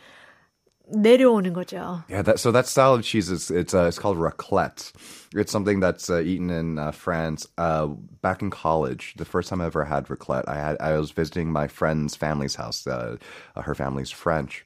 내려오는 0.92 1.54
거죠. 1.54 2.04
Yeah, 2.10 2.24
that, 2.24 2.40
so 2.40 2.52
that 2.52 2.66
style 2.68 2.96
of 2.96 3.04
cheese 3.04 3.30
is 3.30 3.52
it's 3.52 3.74
uh, 3.76 3.86
it's 3.88 4.00
called 4.00 4.18
raclette. 4.18 4.92
It's 5.36 5.52
something 5.52 5.80
that's 5.80 6.10
uh, 6.10 6.20
eaten 6.22 6.50
in 6.50 6.80
uh, 6.80 6.92
France. 6.92 7.48
Uh, 7.60 7.88
back 8.22 8.42
in 8.42 8.50
college, 8.50 9.14
the 9.18 9.26
first 9.26 9.50
time 9.50 9.62
I 9.62 9.66
ever 9.68 9.86
had 9.86 10.08
raclette, 10.08 10.46
I 10.48 10.56
had 10.56 10.78
I 10.80 10.98
was 10.98 11.12
visiting 11.12 11.52
my 11.52 11.68
friend's 11.68 12.16
family's 12.16 12.56
house. 12.56 12.88
Uh, 12.88 13.18
uh, 13.56 13.62
her 13.62 13.76
family's 13.76 14.10
French. 14.10 14.66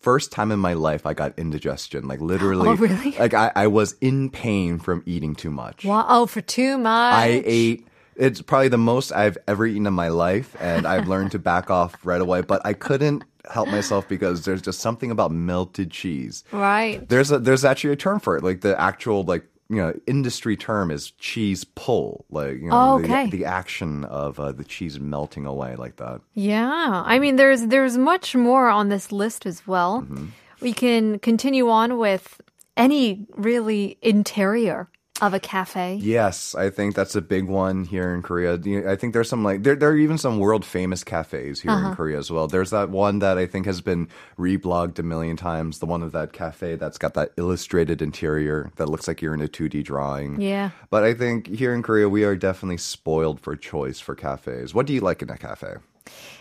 First 0.00 0.32
time 0.32 0.50
in 0.52 0.58
my 0.58 0.72
life, 0.74 1.04
I 1.06 1.14
got 1.14 1.38
indigestion. 1.38 2.06
Like 2.08 2.20
literally, 2.20 2.68
Oh, 2.68 2.74
really? 2.76 3.12
Like 3.18 3.34
I, 3.34 3.52
I 3.54 3.66
was 3.66 3.94
in 4.00 4.30
pain 4.30 4.78
from 4.78 5.02
eating 5.06 5.34
too 5.34 5.50
much. 5.50 5.84
Wow. 5.84 6.04
Oh, 6.08 6.26
for 6.26 6.40
too 6.42 6.76
much. 6.78 7.14
I 7.14 7.42
ate. 7.44 7.86
it's 8.15 8.41
probably 8.41 8.69
the 8.69 8.77
most 8.77 9.11
I've 9.11 9.37
ever 9.47 9.65
eaten 9.65 9.85
in 9.87 9.93
my 9.93 10.07
life, 10.09 10.55
and 10.59 10.85
I've 10.93 11.07
learned 11.07 11.31
to 11.31 11.39
back 11.39 11.69
off 11.69 11.95
right 12.05 12.21
away. 12.21 12.41
But 12.41 12.61
I 12.65 12.73
couldn't 12.73 13.23
help 13.51 13.67
myself 13.69 14.07
because 14.07 14.45
there's 14.45 14.61
just 14.61 14.79
something 14.79 15.11
about 15.11 15.31
melted 15.31 15.91
cheese. 15.91 16.43
Right. 16.51 17.07
There's 17.07 17.31
a 17.31 17.39
there's 17.39 17.65
actually 17.65 17.93
a 17.93 17.95
term 17.97 18.19
for 18.19 18.37
it. 18.37 18.43
Like 18.43 18.61
the 18.61 18.79
actual 18.79 19.23
like 19.23 19.45
you 19.69 19.77
know 19.77 19.93
industry 20.07 20.55
term 20.55 20.91
is 20.91 21.11
cheese 21.11 21.63
pull. 21.63 22.25
Like 22.29 22.53
you 22.61 22.69
know 22.69 22.93
Oh, 22.93 22.99
okay. 23.03 23.25
the, 23.25 23.37
the 23.39 23.45
action 23.45 24.03
of 24.05 24.39
uh, 24.39 24.51
the 24.51 24.63
cheese 24.63 24.99
melting 24.99 25.45
away 25.45 25.75
like 25.75 25.97
that. 25.97 26.21
Yeah. 26.33 27.03
I 27.05 27.19
mean, 27.19 27.35
there's 27.35 27.67
there's 27.67 27.97
much 27.97 28.35
more 28.35 28.69
on 28.69 28.89
this 28.89 29.11
list 29.11 29.45
as 29.45 29.67
well. 29.67 30.01
Mm-hmm. 30.01 30.25
We 30.61 30.73
can 30.73 31.19
continue 31.19 31.69
on 31.69 31.97
with 31.97 32.41
any 32.77 33.25
really 33.35 33.97
interior 34.01 34.89
of 35.21 35.33
a 35.33 35.39
cafe. 35.39 35.95
Yes, 36.01 36.53
I 36.55 36.69
think 36.69 36.93
that's 36.93 37.15
a 37.15 37.21
big 37.21 37.45
one 37.45 37.85
here 37.85 38.13
in 38.13 38.21
Korea. 38.21 38.53
I 38.85 38.95
think 38.97 39.13
there's 39.13 39.29
some 39.29 39.43
like 39.45 39.63
there 39.63 39.75
there 39.75 39.89
are 39.89 39.95
even 39.97 40.17
some 40.17 40.39
world 40.39 40.65
famous 40.65 41.03
cafes 41.05 41.61
here 41.61 41.71
Uh-huh. 41.71 41.89
in 41.89 41.95
Korea 41.95 42.17
as 42.17 42.29
well. 42.29 42.47
There's 42.47 42.71
that 42.71 42.89
one 42.89 43.19
that 43.19 43.37
I 43.37 43.45
think 43.45 43.65
has 43.65 43.79
been 43.81 44.09
reblogged 44.37 44.99
a 44.99 45.03
million 45.03 45.37
times. 45.37 45.79
The 45.79 45.85
one 45.85 46.03
of 46.03 46.11
that 46.11 46.33
cafe 46.33 46.75
that's 46.75 46.97
got 46.97 47.13
that 47.13 47.31
illustrated 47.37 48.01
interior 48.01 48.71
that 48.75 48.89
looks 48.89 49.07
like 49.07 49.21
you're 49.21 49.33
in 49.33 49.41
a 49.41 49.47
2D 49.47 49.83
drawing. 49.85 50.41
Yeah. 50.41 50.71
But 50.89 51.03
I 51.05 51.13
think 51.13 51.47
here 51.47 51.73
in 51.73 51.81
Korea 51.81 52.09
we 52.09 52.25
are 52.25 52.35
definitely 52.35 52.77
spoiled 52.77 53.39
for 53.39 53.55
choice 53.55 53.99
for 54.01 54.15
cafes. 54.15 54.73
What 54.73 54.85
do 54.85 54.93
you 54.93 54.99
like 55.01 55.21
in 55.21 55.29
a 55.29 55.37
cafe? 55.37 55.75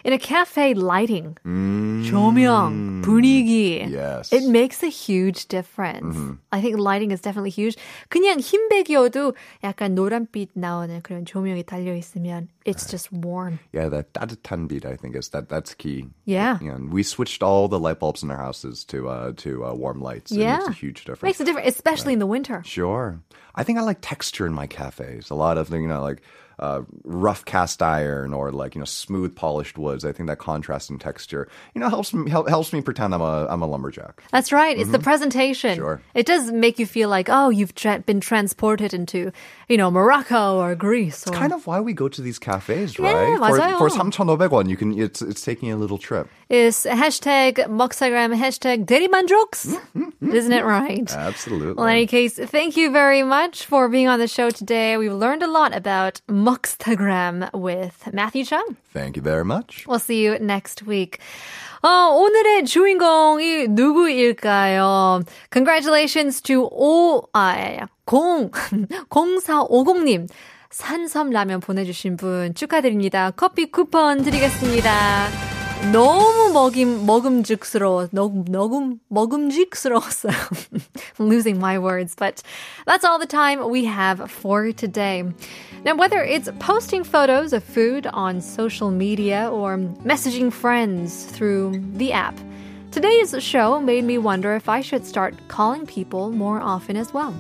In 0.03 0.13
a 0.13 0.17
cafe, 0.17 0.73
lighting, 0.73 1.36
조명, 1.43 3.01
분위기. 3.03 3.84
Mm. 3.84 3.91
Yes. 3.91 4.32
It 4.32 4.47
makes 4.47 4.82
a 4.82 4.88
huge 4.88 5.47
difference. 5.47 6.15
I 6.51 6.62
think 6.62 6.79
lighting 6.79 7.12
is 7.12 7.21
definitely 7.21 7.49
huge. 7.51 7.75
그냥 8.10 8.39
흰백이어도 8.39 9.36
약간 9.63 9.95
노란빛 9.95 10.51
나오는 10.55 11.01
그런 11.01 11.25
조명이 11.25 11.63
달려 11.63 11.93
있으면 11.93 12.47
it's 12.65 12.88
just 12.89 13.12
warm. 13.12 13.60
Yeah, 13.73 13.89
that 13.89 14.13
따뜻한 14.13 14.69
빛 14.69 14.86
I 14.86 14.95
think 14.95 15.15
is 15.15 15.29
that 15.29 15.49
that's 15.49 15.73
key. 15.73 16.08
Yeah. 16.25 16.58
You 16.62 16.71
know, 16.71 16.88
we 16.89 17.03
switched 17.03 17.43
all 17.43 17.67
the 17.67 17.79
light 17.79 17.99
bulbs 17.99 18.23
in 18.23 18.32
our 18.32 18.38
houses 18.39 18.86
to 18.86 19.10
uh 19.10 19.34
to 19.43 19.65
uh, 19.65 19.73
warm 19.73 20.01
lights. 20.01 20.32
It 20.32 20.39
Yeah. 20.39 20.58
makes 20.60 20.69
a 20.69 20.79
huge 20.79 21.03
difference. 21.03 21.23
Makes 21.38 21.41
a 21.41 21.45
difference, 21.45 21.67
especially 21.75 22.13
in 22.13 22.19
the 22.19 22.25
winter. 22.29 22.63
Sure. 22.65 23.19
I 23.53 23.63
think 23.63 23.77
I 23.77 23.82
like 23.82 23.99
texture 24.01 24.47
in 24.47 24.53
my 24.53 24.65
cafes. 24.67 25.29
A 25.29 25.36
lot 25.36 25.58
of 25.58 25.69
the, 25.69 25.77
you 25.77 25.88
know, 25.88 26.01
like 26.01 26.21
uh, 26.60 26.82
rough 27.03 27.45
cast 27.45 27.82
iron 27.82 28.34
or 28.34 28.51
like, 28.51 28.75
you 28.75 28.79
know, 28.79 28.86
smooth 28.86 29.36
polished 29.36 29.77
woods. 29.77 30.03
I 30.03 30.12
think 30.12 30.27
that 30.27 30.39
contrast 30.39 30.89
in 30.89 30.99
texture, 30.99 31.47
you 31.73 31.82
know, 31.82 31.89
helps 31.89 32.13
me, 32.13 32.29
help, 32.29 32.49
helps 32.49 32.73
me 32.73 32.82
pretend 32.82 33.15
I'm 33.15 33.21
a, 33.21 33.47
I'm 33.49 33.62
a 33.62 33.65
lumberjack. 33.65 34.23
That's 34.32 34.51
right. 34.51 34.77
It's 34.77 34.91
the 34.91 34.99
presentation. 34.99 35.71
Mm-hmm. 35.71 35.79
Sure. 35.79 36.01
It 36.13 36.25
does 36.25 36.51
make 36.51 36.77
you 36.77 36.86
feel 36.86 37.10
like, 37.10 37.29
oh, 37.29 37.49
you've 37.49 37.75
tra- 37.75 37.99
been 37.99 38.19
transported 38.19 38.93
into, 38.93 39.32
you 39.69 39.77
know, 39.77 39.89
Morocco 39.89 40.60
or 40.60 40.75
Greece. 40.75 41.25
Or... 41.27 41.32
Kind 41.32 41.53
of 41.53 41.65
why 41.65 41.79
we 41.79 41.93
go 41.93 42.10
to 42.10 42.21
these 42.21 42.38
cafes, 42.39 42.99
Yeah, 42.99 43.13
right? 43.13 43.39
맞아요. 43.39 43.77
For, 43.77 43.89
for 43.89 43.97
3,500원, 44.12 44.69
you 44.69 44.75
can, 44.75 44.99
it's, 44.99 45.21
it's 45.21 45.43
taking 45.43 45.71
a 45.71 45.77
little 45.77 45.97
trip. 45.97 46.27
Is 46.49 46.86
hashtag 46.89 47.55
먹사gram, 47.67 48.36
hashtag 48.36 48.86
대리만족s. 48.86 49.79
Isn't 50.21 50.51
it 50.51 50.65
right? 50.65 51.10
Absolutely. 51.15 51.73
Well, 51.73 51.86
in 51.86 51.93
any 51.93 52.08
case, 52.08 52.38
thank 52.38 52.75
you 52.75 52.91
very 52.91 53.23
much 53.23 53.65
for 53.65 53.88
being 53.88 54.08
on 54.08 54.19
the 54.19 54.27
show 54.27 54.49
today. 54.49 54.97
We've 54.97 55.13
learned 55.13 55.43
a 55.43 55.47
lot 55.47 55.75
about 55.75 56.21
Muxtagram 56.44 57.48
with 57.54 58.12
Matthew 58.12 58.44
Chung. 58.44 58.76
Thank 58.92 59.16
you 59.16 59.22
very 59.22 59.44
much. 59.44 59.87
We'll 59.88 59.98
see 59.98 60.22
you 60.24 60.38
next 60.38 60.87
week. 60.87 61.18
어, 61.83 61.88
오늘의 62.12 62.64
주인공이 62.66 63.68
누구일까요? 63.68 65.22
Congratulations 65.50 66.42
to 66.42 66.68
오, 66.70 67.22
아, 67.33 67.87
공, 68.04 68.50
0450님. 69.11 70.28
산섬라면 70.70 71.61
보내주신 71.61 72.16
분 72.16 72.54
축하드립니다. 72.54 73.30
커피 73.30 73.70
쿠폰 73.70 74.22
드리겠습니다. 74.22 75.53
너무 75.91 76.51
먹임 76.53 77.05
먹음직스러워. 77.05 78.10
너금 78.12 78.45
너금 78.45 78.99
먹음직스러웠어요. 79.10 80.34
I'm 81.17 81.27
losing 81.27 81.58
my 81.58 81.79
words, 81.79 82.15
but 82.15 82.43
that's 82.86 83.03
all 83.03 83.17
the 83.17 83.25
time 83.25 83.69
we 83.69 83.86
have 83.86 84.29
for 84.29 84.71
today. 84.71 85.23
Now, 85.86 85.95
whether 85.95 86.21
it's 86.21 86.49
posting 86.60 87.03
photos 87.03 87.53
of 87.53 87.63
food 87.63 88.05
on 88.08 88.41
social 88.41 88.91
media 88.91 89.49
or 89.49 89.77
messaging 90.03 90.51
friends 90.51 91.25
through 91.25 91.82
the 91.95 92.12
app, 92.12 92.38
today's 92.91 93.34
show 93.41 93.79
made 93.79 94.03
me 94.03 94.17
wonder 94.17 94.53
if 94.55 94.67
I 94.67 94.82
should 94.82 95.05
start 95.05 95.34
calling 95.47 95.88
people 95.88 96.29
more 96.29 96.60
often 96.60 96.97
as 96.97 97.13
well. 97.13 97.34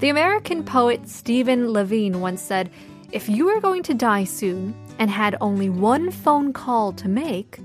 The 0.00 0.08
American 0.08 0.64
poet 0.64 1.08
Stephen 1.08 1.72
Levine 1.72 2.20
once 2.20 2.42
said, 2.42 2.68
If 3.12 3.28
you 3.28 3.46
were 3.46 3.60
going 3.60 3.84
to 3.84 3.94
die 3.94 4.24
soon 4.24 4.74
And 4.99 5.11
had 5.11 5.35
only 5.41 5.69
one 5.69 6.11
phone 6.11 6.53
call 6.53 6.93
to 6.93 7.09
make, 7.09 7.59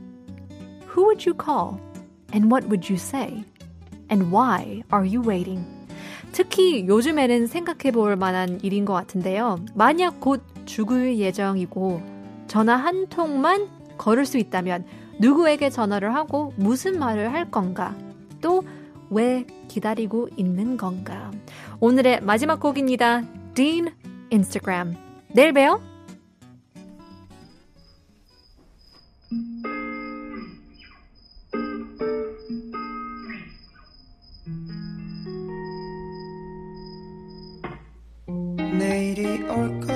who 0.87 1.05
would 1.07 1.25
you 1.25 1.35
call? 1.35 1.81
And 2.33 2.51
what 2.51 2.69
would 2.69 2.89
you 2.89 2.97
say? 2.97 3.45
And 4.09 4.31
why 4.31 4.83
are 4.93 5.05
you 5.05 5.23
waiting? 5.23 5.65
특히 6.33 6.87
요즘에는 6.87 7.47
생각해 7.47 7.93
볼 7.93 8.17
만한 8.17 8.61
일인 8.63 8.85
것 8.85 8.93
같은데요. 8.93 9.59
만약 9.75 10.21
곧 10.21 10.43
죽을 10.65 11.19
예정이고 11.19 12.03
전화 12.47 12.77
한 12.77 13.09
통만 13.09 13.69
걸을 13.99 14.25
수 14.27 14.39
있다면 14.39 14.85
누구에게 15.19 15.71
전화를 15.71 16.15
하고 16.15 16.53
무슨 16.57 16.99
말을 16.99 17.33
할 17.33 17.51
건가? 17.51 17.97
또 18.41 18.63
왜 19.11 19.45
기다리고 19.69 20.29
있는 20.37 20.77
건가? 20.77 21.31
오늘의 21.81 22.21
마지막 22.23 22.61
곡입니다. 22.61 23.23
Dean 23.55 23.89
Instagram. 24.33 24.97
내일 25.35 25.53
봬요. 25.53 25.90
we 39.43 39.90